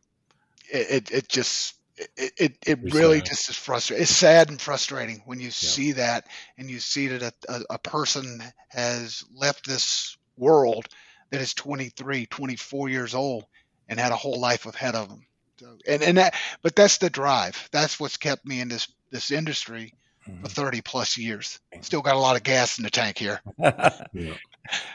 It, 0.71 0.89
it, 0.89 1.11
it 1.11 1.29
just 1.29 1.75
it 2.17 2.33
it, 2.35 2.57
it 2.65 2.93
really 2.93 3.19
sad. 3.19 3.27
just 3.27 3.49
is 3.51 3.57
frustrating. 3.57 4.01
It's 4.01 4.15
sad 4.15 4.49
and 4.49 4.59
frustrating 4.59 5.21
when 5.25 5.39
you 5.39 5.47
yeah. 5.47 5.51
see 5.51 5.91
that 5.91 6.25
and 6.57 6.67
you 6.67 6.79
see 6.79 7.09
that 7.09 7.21
a, 7.21 7.33
a, 7.53 7.61
a, 7.75 7.77
person 7.77 8.41
has 8.69 9.23
left 9.35 9.67
this 9.67 10.17
world 10.35 10.87
that 11.29 11.41
is 11.41 11.53
23, 11.53 12.25
24 12.25 12.89
years 12.89 13.13
old 13.13 13.45
and 13.87 13.99
had 13.99 14.11
a 14.11 14.15
whole 14.15 14.39
life 14.39 14.65
ahead 14.65 14.95
of 14.95 15.09
them. 15.09 15.27
So, 15.59 15.77
and 15.87 16.01
and 16.01 16.17
that, 16.17 16.35
but 16.61 16.75
that's 16.75 16.97
the 16.97 17.09
drive. 17.09 17.69
That's 17.71 17.99
what's 17.99 18.17
kept 18.17 18.45
me 18.45 18.61
in 18.61 18.69
this 18.69 18.87
this 19.11 19.31
industry 19.31 19.93
mm-hmm. 20.27 20.43
for 20.43 20.49
30 20.49 20.81
plus 20.81 21.17
years. 21.17 21.59
Still 21.81 22.01
got 22.01 22.15
a 22.15 22.19
lot 22.19 22.35
of 22.35 22.43
gas 22.43 22.77
in 22.77 22.83
the 22.83 22.89
tank 22.89 23.17
here. 23.17 23.41
yeah. 23.57 24.35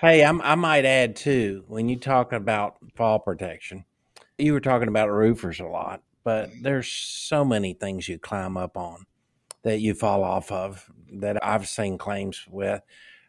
Hey, 0.01 0.25
I'm, 0.25 0.41
I 0.43 0.55
might 0.55 0.85
add 0.85 1.17
too, 1.17 1.65
when 1.67 1.89
you 1.89 1.97
talk 1.97 2.33
about 2.33 2.77
fall 2.95 3.19
protection, 3.19 3.85
you 4.39 4.53
were 4.53 4.61
talking 4.61 4.89
about 4.89 5.11
roofers 5.11 5.59
a 5.59 5.65
lot 5.65 6.01
but 6.25 6.51
there's 6.63 6.89
so 6.89 7.45
many 7.45 7.75
things 7.75 8.09
you 8.09 8.19
climb 8.19 8.57
up 8.57 8.77
on 8.77 9.05
that 9.63 9.81
you 9.81 9.95
fall 9.95 10.25
off 10.25 10.51
of 10.51 10.91
that 11.13 11.45
I've 11.45 11.69
seen 11.69 11.99
claims 11.99 12.47
with. 12.51 12.83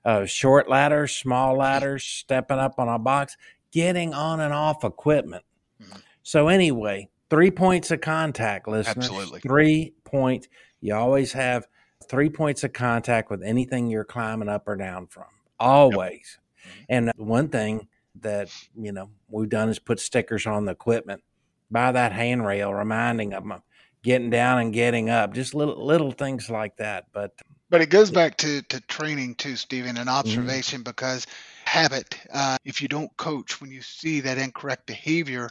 Uh, 0.04 0.26
short 0.26 0.70
ladders, 0.70 1.16
small 1.16 1.58
ladders, 1.58 2.04
stepping 2.04 2.58
up 2.58 2.80
on 2.80 2.88
a 2.88 2.98
box, 2.98 3.38
getting 3.72 4.14
on 4.14 4.40
and 4.40 4.54
off 4.54 4.84
equipment. 4.84 5.44
Mm-hmm. 5.82 6.00
So 6.24 6.48
anyway, 6.48 7.10
three 7.30 7.52
points 7.52 7.92
of 7.92 8.02
contact, 8.02 8.68
listeners. 8.68 8.98
Absolutely. 8.98 9.40
Three 9.42 9.94
points. 10.04 10.48
You 10.82 10.96
always 10.96 11.34
have 11.34 11.68
three 12.08 12.30
points 12.30 12.64
of 12.64 12.74
contact 12.74 13.30
with 13.30 13.44
anything 13.44 13.90
you're 13.90 14.04
climbing 14.04 14.50
up 14.50 14.68
or 14.68 14.76
down 14.76 15.08
from. 15.08 15.26
Always. 15.60 16.38
Yep. 16.38 16.66
Mm-hmm. 16.66 16.84
And 16.90 17.12
one 17.28 17.50
thing 17.50 17.88
that, 18.22 18.50
you 18.76 18.92
know, 18.92 19.10
we've 19.30 19.50
done 19.50 19.70
is 19.70 19.80
put 19.80 20.00
stickers 20.00 20.46
on 20.46 20.66
the 20.66 20.72
equipment 20.72 21.24
by 21.72 21.92
that 21.92 22.12
handrail, 22.12 22.74
reminding 22.74 23.30
them 23.32 23.52
of 23.52 23.62
getting 24.04 24.30
down 24.30 24.60
and 24.60 24.74
getting 24.74 25.10
up, 25.10 25.34
just 25.34 25.54
little 25.56 25.84
little 25.84 26.12
things 26.12 26.50
like 26.50 26.78
that. 26.78 27.08
But 27.12 27.32
but 27.70 27.82
it 27.82 27.90
goes 27.90 28.12
back 28.12 28.38
to 28.38 28.62
to 28.64 28.80
training 28.82 29.36
too, 29.36 29.56
Stephen, 29.56 29.98
and 29.98 30.08
mm-hmm. 30.08 30.10
observation 30.10 30.80
mm-hmm. 30.80 30.92
because 30.92 31.28
habit. 31.66 32.18
Uh, 32.32 32.58
if 32.64 32.82
you 32.82 32.88
don't 32.88 33.16
coach 33.18 33.60
when 33.60 33.72
you 33.72 33.82
see 33.82 34.22
that 34.22 34.38
incorrect 34.38 34.86
behavior, 34.86 35.50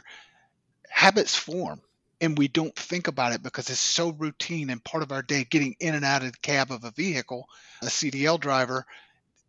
habits 0.89 1.35
form. 1.35 1.81
And 2.21 2.37
we 2.37 2.47
don't 2.47 2.75
think 2.75 3.07
about 3.07 3.33
it 3.33 3.43
because 3.43 3.69
it's 3.69 3.79
so 3.79 4.09
routine 4.09 4.69
and 4.69 4.83
part 4.83 5.03
of 5.03 5.11
our 5.11 5.21
day 5.21 5.43
getting 5.43 5.75
in 5.79 5.95
and 5.95 6.05
out 6.05 6.23
of 6.23 6.31
the 6.31 6.37
cab 6.37 6.71
of 6.71 6.85
a 6.85 6.91
vehicle, 6.91 7.47
a 7.81 7.87
CDL 7.87 8.39
driver, 8.39 8.85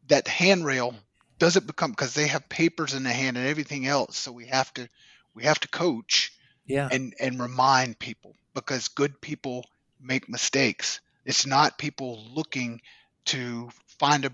that 0.09 0.27
handrail 0.27 0.93
mm. 0.93 0.99
doesn't 1.39 1.67
become 1.67 1.93
because 1.93 2.15
they 2.15 2.27
have 2.27 2.49
papers 2.49 2.93
in 2.93 3.05
the 3.05 3.13
hand 3.13 3.37
and 3.37 3.47
everything 3.47 3.87
else. 3.87 4.19
So 4.19 4.33
we 4.33 4.47
have 4.47 4.75
to 4.75 4.89
we 5.33 5.45
have 5.45 5.61
to 5.61 5.69
coach 5.69 6.33
yeah 6.67 6.89
and 6.91 7.15
and 7.21 7.41
remind 7.41 7.99
people 7.99 8.35
because 8.55 8.89
good 8.89 9.21
people 9.21 9.65
make 10.01 10.29
mistakes 10.29 11.01
it's 11.25 11.47
not 11.47 11.79
people 11.79 12.25
looking 12.35 12.81
to 13.25 13.69
find 13.99 14.25
a 14.25 14.31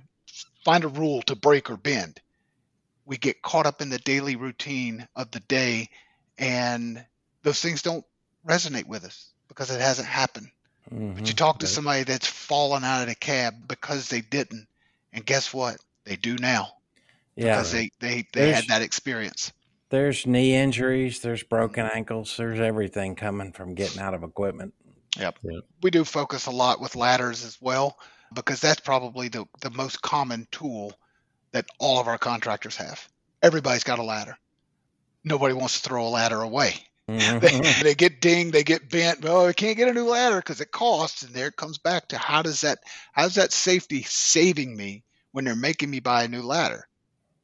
find 0.64 0.84
a 0.84 0.88
rule 0.88 1.22
to 1.22 1.36
break 1.36 1.70
or 1.70 1.76
bend 1.76 2.20
we 3.04 3.16
get 3.16 3.42
caught 3.42 3.66
up 3.66 3.82
in 3.82 3.90
the 3.90 3.98
daily 3.98 4.36
routine 4.36 5.06
of 5.14 5.30
the 5.30 5.40
day 5.40 5.88
and 6.42 7.04
those 7.42 7.60
things 7.60 7.82
don't 7.82 8.04
resonate 8.46 8.86
with 8.86 9.04
us 9.04 9.32
because 9.48 9.70
it 9.70 9.80
hasn't 9.80 10.08
happened 10.08 10.50
mm-hmm. 10.92 11.14
but 11.14 11.26
you 11.26 11.34
talk 11.34 11.60
to 11.60 11.66
somebody 11.66 12.02
that's 12.02 12.26
fallen 12.26 12.84
out 12.84 13.02
of 13.02 13.08
the 13.08 13.14
cab 13.14 13.54
because 13.68 14.08
they 14.08 14.20
didn't 14.20 14.66
and 15.12 15.24
guess 15.24 15.54
what 15.54 15.76
they 16.04 16.16
do 16.16 16.36
now 16.36 16.68
yeah 17.36 17.56
because 17.56 17.72
they 17.72 17.90
they, 18.00 18.26
they 18.32 18.52
had 18.52 18.66
that 18.66 18.82
experience 18.82 19.52
there's 19.92 20.26
knee 20.26 20.54
injuries, 20.54 21.20
there's 21.20 21.42
broken 21.42 21.84
ankles, 21.84 22.34
there's 22.38 22.58
everything 22.58 23.14
coming 23.14 23.52
from 23.52 23.74
getting 23.74 24.00
out 24.00 24.14
of 24.14 24.22
equipment. 24.22 24.72
Yep. 25.18 25.38
yep. 25.42 25.64
We 25.82 25.90
do 25.90 26.02
focus 26.02 26.46
a 26.46 26.50
lot 26.50 26.80
with 26.80 26.96
ladders 26.96 27.44
as 27.44 27.58
well 27.60 27.98
because 28.32 28.58
that's 28.58 28.80
probably 28.80 29.28
the, 29.28 29.44
the 29.60 29.68
most 29.68 30.00
common 30.00 30.48
tool 30.50 30.94
that 31.50 31.66
all 31.78 32.00
of 32.00 32.08
our 32.08 32.16
contractors 32.16 32.74
have. 32.76 33.06
Everybody's 33.42 33.84
got 33.84 33.98
a 33.98 34.02
ladder. 34.02 34.38
Nobody 35.24 35.54
wants 35.54 35.80
to 35.80 35.88
throw 35.88 36.06
a 36.06 36.08
ladder 36.08 36.40
away. 36.40 36.74
Mm-hmm. 37.08 37.38
They, 37.40 37.82
they, 37.82 37.94
get 37.94 38.20
dinged, 38.20 38.54
they 38.54 38.62
get 38.62 38.88
bent. 38.88 39.24
Oh, 39.24 39.46
I 39.46 39.52
can't 39.52 39.76
get 39.76 39.88
a 39.88 39.92
new 39.92 40.06
ladder 40.06 40.36
because 40.36 40.60
it 40.60 40.70
costs. 40.70 41.22
And 41.22 41.34
there 41.34 41.48
it 41.48 41.56
comes 41.56 41.78
back 41.78 42.08
to 42.08 42.18
how 42.18 42.42
does 42.42 42.62
that 42.62 42.78
how's 43.12 43.34
that 43.34 43.52
safety 43.52 44.02
saving 44.02 44.76
me 44.76 45.04
when 45.32 45.44
they're 45.44 45.56
making 45.56 45.90
me 45.90 46.00
buy 46.00 46.24
a 46.24 46.28
new 46.28 46.42
ladder? 46.42 46.86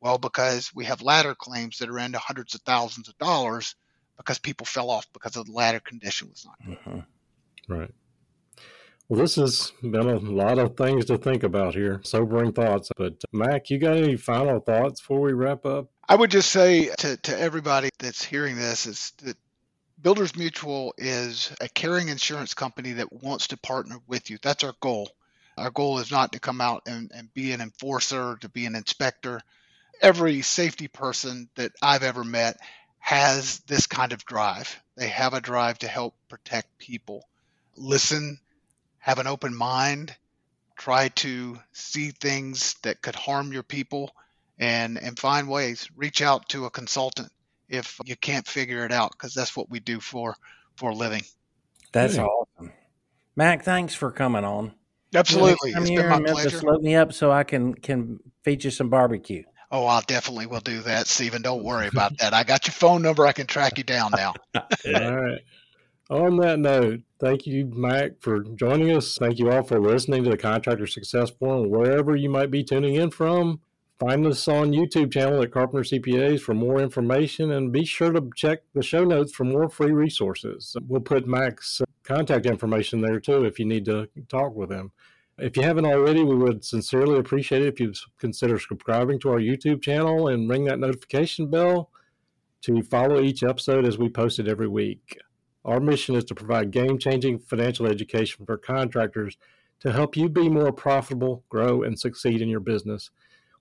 Well, 0.00 0.18
because 0.18 0.72
we 0.74 0.84
have 0.84 1.02
ladder 1.02 1.34
claims 1.34 1.78
that 1.78 1.90
are 1.90 1.98
into 1.98 2.18
hundreds 2.18 2.54
of 2.54 2.60
thousands 2.62 3.08
of 3.08 3.18
dollars 3.18 3.74
because 4.16 4.38
people 4.38 4.64
fell 4.64 4.90
off 4.90 5.06
because 5.12 5.36
of 5.36 5.46
the 5.46 5.52
ladder 5.52 5.80
condition 5.80 6.28
was 6.28 6.46
not 6.46 6.56
good. 6.64 6.78
Mm-hmm. 6.78 7.72
Right. 7.72 7.94
Well, 9.08 9.20
this 9.20 9.36
has 9.36 9.72
been 9.80 9.94
a 9.94 10.18
lot 10.18 10.58
of 10.58 10.76
things 10.76 11.06
to 11.06 11.16
think 11.16 11.42
about 11.42 11.74
here, 11.74 12.02
sobering 12.04 12.52
thoughts. 12.52 12.90
But 12.94 13.14
uh, 13.14 13.16
Mac, 13.32 13.70
you 13.70 13.78
got 13.78 13.96
any 13.96 14.16
final 14.16 14.60
thoughts 14.60 15.00
before 15.00 15.20
we 15.20 15.32
wrap 15.32 15.64
up? 15.64 15.88
I 16.06 16.14
would 16.14 16.30
just 16.30 16.50
say 16.50 16.90
to, 16.98 17.16
to 17.16 17.38
everybody 17.38 17.88
that's 17.98 18.22
hearing 18.22 18.56
this 18.56 18.84
is 18.84 19.14
that 19.24 19.38
Builders 20.02 20.36
Mutual 20.36 20.92
is 20.98 21.50
a 21.58 21.70
caring 21.70 22.08
insurance 22.08 22.52
company 22.52 22.92
that 22.94 23.10
wants 23.10 23.46
to 23.48 23.56
partner 23.56 23.96
with 24.06 24.28
you. 24.28 24.36
That's 24.42 24.62
our 24.62 24.74
goal. 24.80 25.08
Our 25.56 25.70
goal 25.70 26.00
is 26.00 26.10
not 26.10 26.32
to 26.32 26.38
come 26.38 26.60
out 26.60 26.82
and, 26.86 27.10
and 27.14 27.32
be 27.32 27.52
an 27.52 27.62
enforcer, 27.62 28.36
to 28.42 28.48
be 28.50 28.66
an 28.66 28.76
inspector. 28.76 29.40
Every 30.02 30.42
safety 30.42 30.86
person 30.86 31.48
that 31.56 31.72
I've 31.80 32.02
ever 32.02 32.24
met 32.24 32.58
has 32.98 33.60
this 33.60 33.86
kind 33.86 34.12
of 34.12 34.26
drive. 34.26 34.80
They 34.96 35.08
have 35.08 35.32
a 35.32 35.40
drive 35.40 35.78
to 35.78 35.88
help 35.88 36.14
protect 36.28 36.76
people. 36.78 37.26
Listen, 37.74 38.38
have 39.08 39.18
an 39.18 39.26
open 39.26 39.56
mind, 39.56 40.14
try 40.76 41.08
to 41.08 41.58
see 41.72 42.10
things 42.10 42.74
that 42.82 43.00
could 43.00 43.14
harm 43.14 43.52
your 43.54 43.62
people 43.62 44.10
and 44.58 44.98
and 44.98 45.18
find 45.18 45.48
ways. 45.48 45.88
Reach 45.96 46.20
out 46.20 46.46
to 46.50 46.66
a 46.66 46.70
consultant 46.70 47.32
if 47.70 47.98
you 48.04 48.16
can't 48.16 48.46
figure 48.46 48.84
it 48.84 48.92
out 48.92 49.12
because 49.12 49.32
that's 49.32 49.56
what 49.56 49.70
we 49.70 49.80
do 49.80 49.98
for 49.98 50.36
for 50.76 50.90
a 50.90 50.94
living. 50.94 51.22
That's 51.92 52.16
yeah. 52.16 52.24
awesome, 52.24 52.70
Mac. 53.34 53.64
Thanks 53.64 53.94
for 53.94 54.12
coming 54.12 54.44
on. 54.44 54.74
Absolutely, 55.14 55.72
come 55.72 55.86
here 55.86 56.10
and 56.10 56.24
Memphis, 56.24 56.62
load 56.62 56.82
me 56.82 56.94
up 56.94 57.14
so 57.14 57.32
I 57.32 57.44
can 57.44 57.72
can 57.72 58.20
feed 58.44 58.62
you 58.62 58.70
some 58.70 58.90
barbecue. 58.90 59.42
Oh, 59.70 59.86
I 59.86 60.02
definitely 60.02 60.46
will 60.46 60.60
do 60.60 60.80
that, 60.80 61.06
Stephen. 61.06 61.40
Don't 61.40 61.64
worry 61.64 61.88
about 61.88 62.18
that. 62.18 62.34
I 62.34 62.42
got 62.42 62.66
your 62.66 62.72
phone 62.72 63.00
number. 63.00 63.26
I 63.26 63.32
can 63.32 63.46
track 63.46 63.78
you 63.78 63.84
down 63.84 64.10
now. 64.14 64.34
all 64.54 65.16
right. 65.16 65.40
On 66.10 66.38
that 66.38 66.58
note, 66.58 67.02
thank 67.20 67.46
you, 67.46 67.66
Mac, 67.66 68.12
for 68.20 68.40
joining 68.40 68.96
us. 68.96 69.18
Thank 69.18 69.38
you 69.38 69.50
all 69.50 69.62
for 69.62 69.78
listening 69.78 70.24
to 70.24 70.30
the 70.30 70.38
Contractor 70.38 70.86
Success 70.86 71.28
Forum, 71.28 71.68
wherever 71.68 72.16
you 72.16 72.30
might 72.30 72.50
be 72.50 72.64
tuning 72.64 72.94
in 72.94 73.10
from. 73.10 73.60
Find 73.98 74.24
us 74.26 74.48
on 74.48 74.72
YouTube 74.72 75.12
channel 75.12 75.42
at 75.42 75.50
Carpenter 75.50 75.82
CPAs 75.82 76.40
for 76.40 76.54
more 76.54 76.80
information 76.80 77.50
and 77.50 77.72
be 77.72 77.84
sure 77.84 78.10
to 78.12 78.30
check 78.34 78.60
the 78.72 78.82
show 78.82 79.04
notes 79.04 79.32
for 79.32 79.44
more 79.44 79.68
free 79.68 79.90
resources. 79.90 80.74
We'll 80.86 81.02
put 81.02 81.26
Mac's 81.26 81.82
contact 82.04 82.46
information 82.46 83.02
there 83.02 83.20
too 83.20 83.44
if 83.44 83.58
you 83.58 83.66
need 83.66 83.84
to 83.84 84.08
talk 84.28 84.54
with 84.54 84.70
him. 84.72 84.92
If 85.36 85.58
you 85.58 85.62
haven't 85.62 85.84
already, 85.84 86.22
we 86.22 86.36
would 86.36 86.64
sincerely 86.64 87.18
appreciate 87.18 87.62
it 87.62 87.68
if 87.68 87.80
you 87.80 87.92
consider 88.18 88.58
subscribing 88.58 89.20
to 89.20 89.30
our 89.30 89.40
YouTube 89.40 89.82
channel 89.82 90.28
and 90.28 90.48
ring 90.48 90.64
that 90.64 90.78
notification 90.78 91.50
bell 91.50 91.90
to 92.62 92.82
follow 92.82 93.20
each 93.20 93.42
episode 93.42 93.84
as 93.84 93.98
we 93.98 94.08
post 94.08 94.38
it 94.38 94.48
every 94.48 94.68
week. 94.68 95.18
Our 95.68 95.80
mission 95.80 96.14
is 96.14 96.24
to 96.24 96.34
provide 96.34 96.70
game 96.70 96.98
changing 96.98 97.40
financial 97.40 97.86
education 97.86 98.46
for 98.46 98.56
contractors 98.56 99.36
to 99.80 99.92
help 99.92 100.16
you 100.16 100.30
be 100.30 100.48
more 100.48 100.72
profitable, 100.72 101.44
grow, 101.50 101.82
and 101.82 102.00
succeed 102.00 102.40
in 102.40 102.48
your 102.48 102.60
business. 102.60 103.10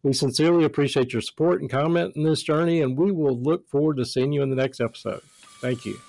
We 0.03 0.13
sincerely 0.13 0.63
appreciate 0.63 1.11
your 1.11 1.21
support 1.21 1.59
and 1.59 1.69
comment 1.69 2.15
in 2.15 2.23
this 2.23 2.43
journey, 2.43 2.81
and 2.81 2.97
we 2.97 3.11
will 3.11 3.37
look 3.37 3.67
forward 3.67 3.97
to 3.97 4.05
seeing 4.05 4.31
you 4.31 4.41
in 4.41 4.49
the 4.49 4.55
next 4.55 4.79
episode. 4.79 5.21
Thank 5.59 5.85
you. 5.85 5.99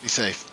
Be 0.00 0.06
safe. 0.06 0.48